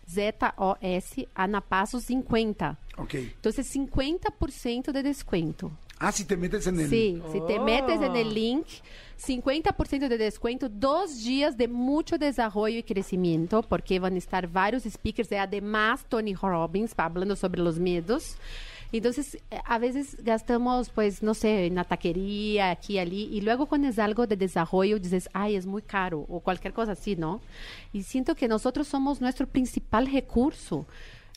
P-A-Z-O-S, 0.09 1.29
Ana 1.37 1.61
Pazos 1.61 2.03
50. 2.05 2.79
Ok. 2.99 3.15
Entonces, 3.15 3.75
50% 3.75 4.93
de 4.93 5.03
descuento. 5.03 5.71
Ah, 5.99 6.13
si 6.13 6.25
te 6.25 6.37
metes 6.37 6.67
en 6.67 6.79
el... 6.81 6.91
Sí, 6.91 7.23
si 7.33 7.41
te 7.47 7.59
metes 7.59 8.01
en 8.03 8.13
Oh. 8.13 8.17
el 8.17 8.35
link, 8.35 8.67
50% 9.19 10.09
de 10.09 10.19
descuento, 10.19 10.69
dos 10.69 11.25
días 11.25 11.57
de 11.57 11.69
mucho 11.69 12.19
desarrollo 12.19 12.79
y 12.79 12.83
crecimiento, 12.83 13.63
porque 13.63 13.99
van 13.99 14.15
a 14.15 14.19
estar 14.19 14.47
varios 14.47 14.83
speakers, 14.85 15.33
y 15.33 15.37
además 15.37 16.05
Tony 16.09 16.35
Robbins 16.35 16.93
hablando 16.97 17.35
sobre 17.35 17.63
los 17.63 17.79
miedos. 17.79 18.37
Entonces, 18.93 19.37
eh, 19.51 19.59
a 19.65 19.79
veces 19.79 20.17
gastamos, 20.23 20.91
pues, 20.91 21.23
no 21.23 21.35
sé, 21.35 21.67
en 21.67 21.75
la 21.77 21.85
taquería, 21.85 22.71
aquí 22.71 22.95
y 22.95 22.99
allí, 22.99 23.29
y 23.33 23.41
luego 23.41 23.67
cuando 23.67 23.89
es 23.89 23.99
algo 23.99 24.27
de 24.27 24.37
desarrollo, 24.37 24.99
dices, 24.99 25.29
ay, 25.33 25.57
es 25.57 25.67
muy 25.67 25.83
caro, 25.83 26.27
o 26.29 26.41
cualquier 26.41 26.73
cosa 26.75 26.93
así, 26.93 27.17
¿no? 27.17 27.41
Y 27.93 28.03
siento 28.03 28.35
que 28.35 28.49
nosotros 28.49 28.87
somos 28.87 29.21
nuestro 29.21 29.47
principal 29.47 30.07
recurso. 30.13 30.87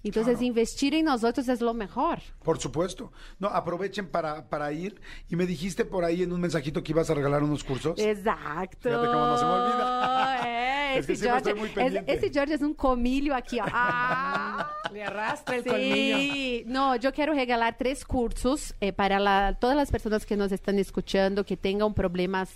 Entonces, 0.03 0.33
Claro. 0.35 0.45
investir 0.45 0.93
en 0.95 1.05
nosotros 1.05 1.47
es 1.49 1.59
lo 1.62 1.73
mejor. 1.73 2.19
Por 2.43 2.57
supuesto. 2.59 3.12
No, 3.38 3.47
aprovechen 3.49 4.07
para, 4.07 4.47
para 4.47 4.71
ir. 4.71 4.99
Y 5.29 5.35
me 5.35 5.45
dijiste 5.45 5.83
por 5.85 6.05
ahí 6.05 6.23
en 6.23 6.31
un 6.31 6.39
mensajito 6.39 6.81
que 6.83 6.91
ibas 6.93 7.09
a 7.09 7.13
regalar 7.13 7.43
unos 7.43 7.63
cursos. 7.63 7.99
Exacto. 7.99 8.77
Fíjate 8.89 9.07
cómo 9.07 9.25
no 9.27 9.38
se 9.38 9.45
me 9.45 9.51
olvida. 9.51 10.39
É, 10.47 10.69
Es 10.99 11.05
que 11.05 11.13
esse, 11.13 11.23
siempre 11.23 11.53
George, 11.53 11.59
muy 11.75 11.85
esse, 11.85 12.03
esse 12.07 12.33
George 12.33 12.53
é 12.53 12.65
um 12.65 12.73
comilho 12.73 13.35
aqui, 13.35 13.59
ó. 13.62 13.65
Ah! 13.71 14.71
Le 14.91 15.03
arrastra 15.03 15.57
el 15.57 15.63
colmillo. 15.63 16.17
Sí, 16.17 16.63
no, 16.65 16.95
yo 16.95 17.12
quiero 17.13 17.33
regalar 17.33 17.77
tres 17.77 18.03
cursos 18.03 18.73
eh, 18.81 18.91
para 18.91 19.19
la- 19.19 19.55
todas 19.59 19.75
las 19.75 19.91
personas 19.91 20.25
que 20.25 20.35
nos 20.35 20.51
están 20.51 20.79
escuchando 20.79 21.45
que 21.45 21.55
tengan 21.57 21.93
problemas 21.93 22.49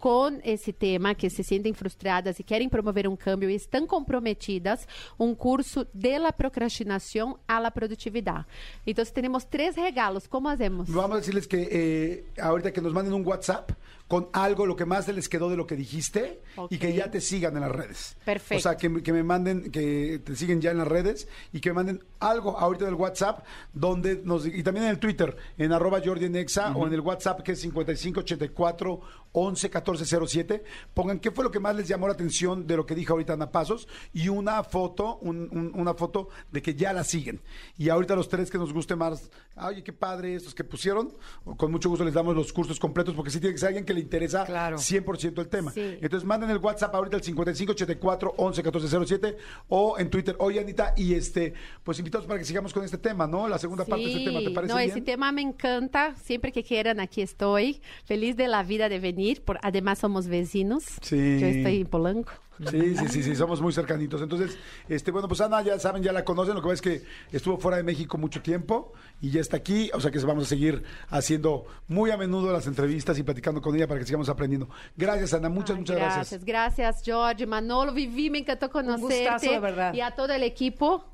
con 0.00 0.40
esse 0.42 0.72
tema, 0.72 1.14
que 1.14 1.28
se 1.28 1.44
sentem 1.44 1.74
frustradas 1.74 2.40
e 2.40 2.42
querem 2.42 2.70
promover 2.70 3.06
um 3.06 3.14
cambio 3.14 3.50
e 3.50 3.54
estão 3.54 3.86
comprometidas, 3.86 4.88
um 5.18 5.34
curso 5.34 5.86
de 5.92 6.18
la 6.18 6.32
procrastinação 6.32 7.38
à 7.46 7.60
la 7.60 7.70
produtividade. 7.70 8.46
Então, 8.86 9.04
temos 9.04 9.44
três 9.44 9.76
regalos. 9.76 10.26
Como 10.26 10.48
hacemos? 10.48 10.88
Vamos 10.88 11.18
a 11.18 11.20
decirles 11.20 11.46
que 11.46 11.68
eh, 11.70 12.24
ahorita 12.40 12.72
que 12.72 12.80
nos 12.80 12.94
manden 12.94 13.12
un 13.12 13.26
WhatsApp 13.26 13.74
con 14.10 14.28
algo, 14.32 14.66
lo 14.66 14.74
que 14.74 14.84
más 14.84 15.04
se 15.04 15.12
les 15.12 15.28
quedó 15.28 15.48
de 15.48 15.56
lo 15.56 15.68
que 15.68 15.76
dijiste 15.76 16.42
y 16.68 16.78
que 16.78 16.92
ya 16.92 17.12
te 17.12 17.20
sigan 17.20 17.54
en 17.54 17.60
las 17.60 17.70
redes. 17.70 18.16
Perfecto. 18.24 18.56
O 18.56 18.60
sea, 18.60 18.76
que, 18.76 18.88
me- 18.88 19.02
que 19.04 19.12
me 19.12 19.22
manden, 19.22 19.70
que 19.70 20.20
te 20.24 20.34
siguen 20.34 20.60
ya 20.60 20.72
en 20.72 20.78
las 20.78 20.88
redes 20.88 21.28
y 21.52 21.60
que 21.60 21.70
me 21.70 21.74
manden 21.74 22.02
algo 22.18 22.58
ahorita 22.58 22.86
del 22.86 22.94
WhatsApp 22.94 23.44
donde 23.72 24.20
nos, 24.24 24.44
y 24.46 24.64
también 24.64 24.86
en 24.86 24.90
el 24.90 24.98
Twitter, 24.98 25.36
en 25.56 25.72
arroba 25.72 26.00
Jordi 26.04 26.24
en 26.24 26.34
Exa, 26.34 26.72
o 26.76 26.88
en 26.88 26.92
el 26.92 27.00
WhatsApp 27.00 27.42
que 27.42 27.52
es 27.52 27.60
5584 27.60 29.00
11 29.32 29.68
1407. 29.68 30.64
Pongan 30.92 31.20
qué 31.20 31.30
fue 31.30 31.44
lo 31.44 31.52
que 31.52 31.60
más 31.60 31.76
les 31.76 31.86
llamó 31.86 32.08
la 32.08 32.14
atención 32.14 32.66
de 32.66 32.76
lo 32.76 32.84
que 32.84 32.96
dijo 32.96 33.12
ahorita 33.12 33.34
Ana 33.34 33.52
Pasos 33.52 33.86
y 34.12 34.28
una 34.28 34.64
foto, 34.64 35.18
un- 35.18 35.48
un- 35.52 35.70
una 35.80 35.94
foto 35.94 36.30
de 36.50 36.60
que 36.60 36.74
ya 36.74 36.92
la 36.92 37.04
siguen. 37.04 37.40
Y 37.78 37.88
ahorita 37.90 38.16
los 38.16 38.28
tres 38.28 38.50
que 38.50 38.58
nos 38.58 38.72
guste 38.72 38.96
más, 38.96 39.30
oye, 39.68 39.82
qué 39.82 39.92
padre 39.92 40.34
estos 40.34 40.54
que 40.54 40.64
pusieron, 40.64 41.12
con 41.56 41.70
mucho 41.70 41.88
gusto 41.88 42.04
les 42.04 42.14
damos 42.14 42.34
los 42.34 42.52
cursos 42.52 42.78
completos 42.78 43.14
porque 43.14 43.30
sí 43.30 43.40
tiene 43.40 43.54
que 43.54 43.58
ser 43.58 43.68
alguien 43.68 43.84
que 43.84 43.94
le 43.94 44.00
interesa 44.00 44.44
Claro. 44.44 44.76
100% 44.78 45.38
el 45.40 45.48
tema. 45.48 45.70
Sí. 45.72 45.98
Entonces 46.00 46.26
manden 46.26 46.50
el 46.50 46.58
WhatsApp 46.58 46.94
ahorita 46.94 47.16
al 47.16 47.22
5584 47.22 48.34
11 48.36 48.62
1407 48.62 49.36
o 49.68 49.98
en 49.98 50.10
Twitter, 50.10 50.36
oye 50.38 50.60
Anita, 50.60 50.94
y 50.96 51.14
este, 51.14 51.52
pues 51.82 51.98
invitados 51.98 52.26
para 52.26 52.38
que 52.38 52.44
sigamos 52.44 52.72
con 52.72 52.84
este 52.84 52.98
tema, 52.98 53.26
¿no? 53.26 53.48
La 53.48 53.58
segunda 53.58 53.84
parte 53.84 54.04
de 54.04 54.12
este 54.12 54.24
tema, 54.24 54.40
¿te 54.40 54.46
Sí, 54.46 54.54
parece 54.54 54.72
no, 54.72 54.78
bien? 54.78 54.90
ese 54.90 55.00
tema 55.00 55.32
me 55.32 55.42
encanta. 55.42 56.14
Siempre 56.16 56.52
que 56.52 56.62
quieran, 56.62 57.00
aquí 57.00 57.22
estoy. 57.22 57.80
Feliz 58.04 58.36
de 58.36 58.48
la 58.48 58.62
vida 58.62 58.88
de 58.88 58.98
venir. 59.00 59.42
Por, 59.42 59.58
además, 59.62 59.98
somos 59.98 60.26
vecinos. 60.26 60.84
Sí. 61.02 61.38
Yo 61.40 61.46
estoy 61.46 61.80
en 61.80 61.86
Polanco. 61.86 62.32
Sí, 62.68 62.96
sí, 62.96 63.08
sí, 63.08 63.22
sí, 63.22 63.36
somos 63.36 63.60
muy 63.60 63.72
cercanitos. 63.72 64.20
Entonces, 64.20 64.58
este, 64.88 65.10
bueno, 65.10 65.28
pues 65.28 65.40
Ana, 65.40 65.62
ya 65.62 65.78
saben, 65.78 66.02
ya 66.02 66.12
la 66.12 66.24
conocen. 66.24 66.54
Lo 66.54 66.60
que 66.60 66.68
pasa 66.68 66.74
es 66.74 66.82
que 66.82 67.02
estuvo 67.32 67.58
fuera 67.58 67.78
de 67.78 67.82
México 67.82 68.18
mucho 68.18 68.42
tiempo 68.42 68.92
y 69.20 69.30
ya 69.30 69.40
está 69.40 69.56
aquí. 69.56 69.90
O 69.94 70.00
sea 70.00 70.10
que 70.10 70.18
vamos 70.20 70.44
a 70.44 70.48
seguir 70.48 70.82
haciendo 71.08 71.66
muy 71.88 72.10
a 72.10 72.16
menudo 72.16 72.52
las 72.52 72.66
entrevistas 72.66 73.18
y 73.18 73.22
platicando 73.22 73.62
con 73.62 73.74
ella 73.76 73.86
para 73.86 74.00
que 74.00 74.06
sigamos 74.06 74.28
aprendiendo. 74.28 74.68
Gracias, 74.96 75.32
Ana, 75.32 75.48
muchas, 75.48 75.76
Ay, 75.76 75.80
muchas 75.80 75.96
gracias. 75.96 76.44
Gracias, 76.44 77.02
George, 77.02 77.46
Manolo, 77.46 77.92
Vivi, 77.92 78.28
me 78.28 78.38
encantó 78.38 78.70
conocerte. 78.70 79.20
gustazo, 79.20 79.50
de 79.50 79.58
verdad. 79.58 79.94
Y 79.94 80.00
a 80.02 80.10
todo 80.10 80.32
el 80.32 80.42
equipo. 80.42 81.04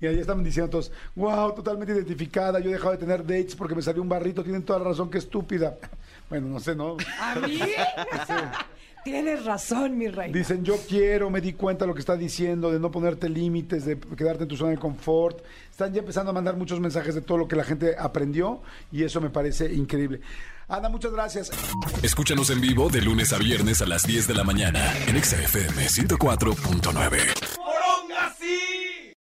Mira, 0.00 0.14
ya 0.14 0.20
estaban 0.22 0.42
diciendo 0.42 0.70
todos, 0.70 0.90
wow, 1.14 1.54
totalmente 1.54 1.92
identificada. 1.92 2.58
Yo 2.58 2.70
he 2.70 2.72
dejado 2.72 2.92
de 2.92 2.98
tener 2.98 3.22
dates 3.22 3.54
porque 3.54 3.74
me 3.74 3.82
salió 3.82 4.02
un 4.02 4.08
barrito. 4.08 4.42
Tienen 4.42 4.64
toda 4.64 4.78
la 4.80 4.86
razón, 4.86 5.10
que 5.10 5.18
estúpida. 5.18 5.76
Bueno, 6.30 6.48
no 6.48 6.60
sé, 6.60 6.74
¿no? 6.74 6.96
¿A 7.20 7.34
mí? 7.40 7.60
Tienes 9.04 9.44
razón, 9.44 9.98
mi 9.98 10.08
rey. 10.08 10.32
Dicen, 10.32 10.64
yo 10.64 10.76
quiero, 10.88 11.28
me 11.28 11.40
di 11.40 11.54
cuenta 11.54 11.84
de 11.84 11.88
lo 11.88 11.94
que 11.94 12.00
está 12.00 12.16
diciendo, 12.16 12.70
de 12.70 12.78
no 12.78 12.90
ponerte 12.90 13.28
límites, 13.28 13.84
de 13.84 13.98
quedarte 13.98 14.44
en 14.44 14.48
tu 14.48 14.56
zona 14.56 14.70
de 14.70 14.78
confort. 14.78 15.42
Están 15.70 15.92
ya 15.92 16.00
empezando 16.00 16.30
a 16.30 16.34
mandar 16.34 16.56
muchos 16.56 16.78
mensajes 16.78 17.14
de 17.14 17.20
todo 17.20 17.38
lo 17.38 17.48
que 17.48 17.56
la 17.56 17.64
gente 17.64 17.96
aprendió 17.98 18.62
y 18.92 19.02
eso 19.02 19.20
me 19.20 19.30
parece 19.30 19.72
increíble. 19.72 20.20
Ana, 20.68 20.88
muchas 20.88 21.12
gracias. 21.12 21.50
Escúchanos 22.02 22.50
en 22.50 22.60
vivo 22.60 22.88
de 22.88 23.02
lunes 23.02 23.32
a 23.32 23.38
viernes 23.38 23.82
a 23.82 23.86
las 23.86 24.04
10 24.06 24.28
de 24.28 24.34
la 24.34 24.44
mañana 24.44 24.92
en 25.08 25.16
Exa 25.16 25.36
FM 25.42 25.84
104.9. 25.84 27.71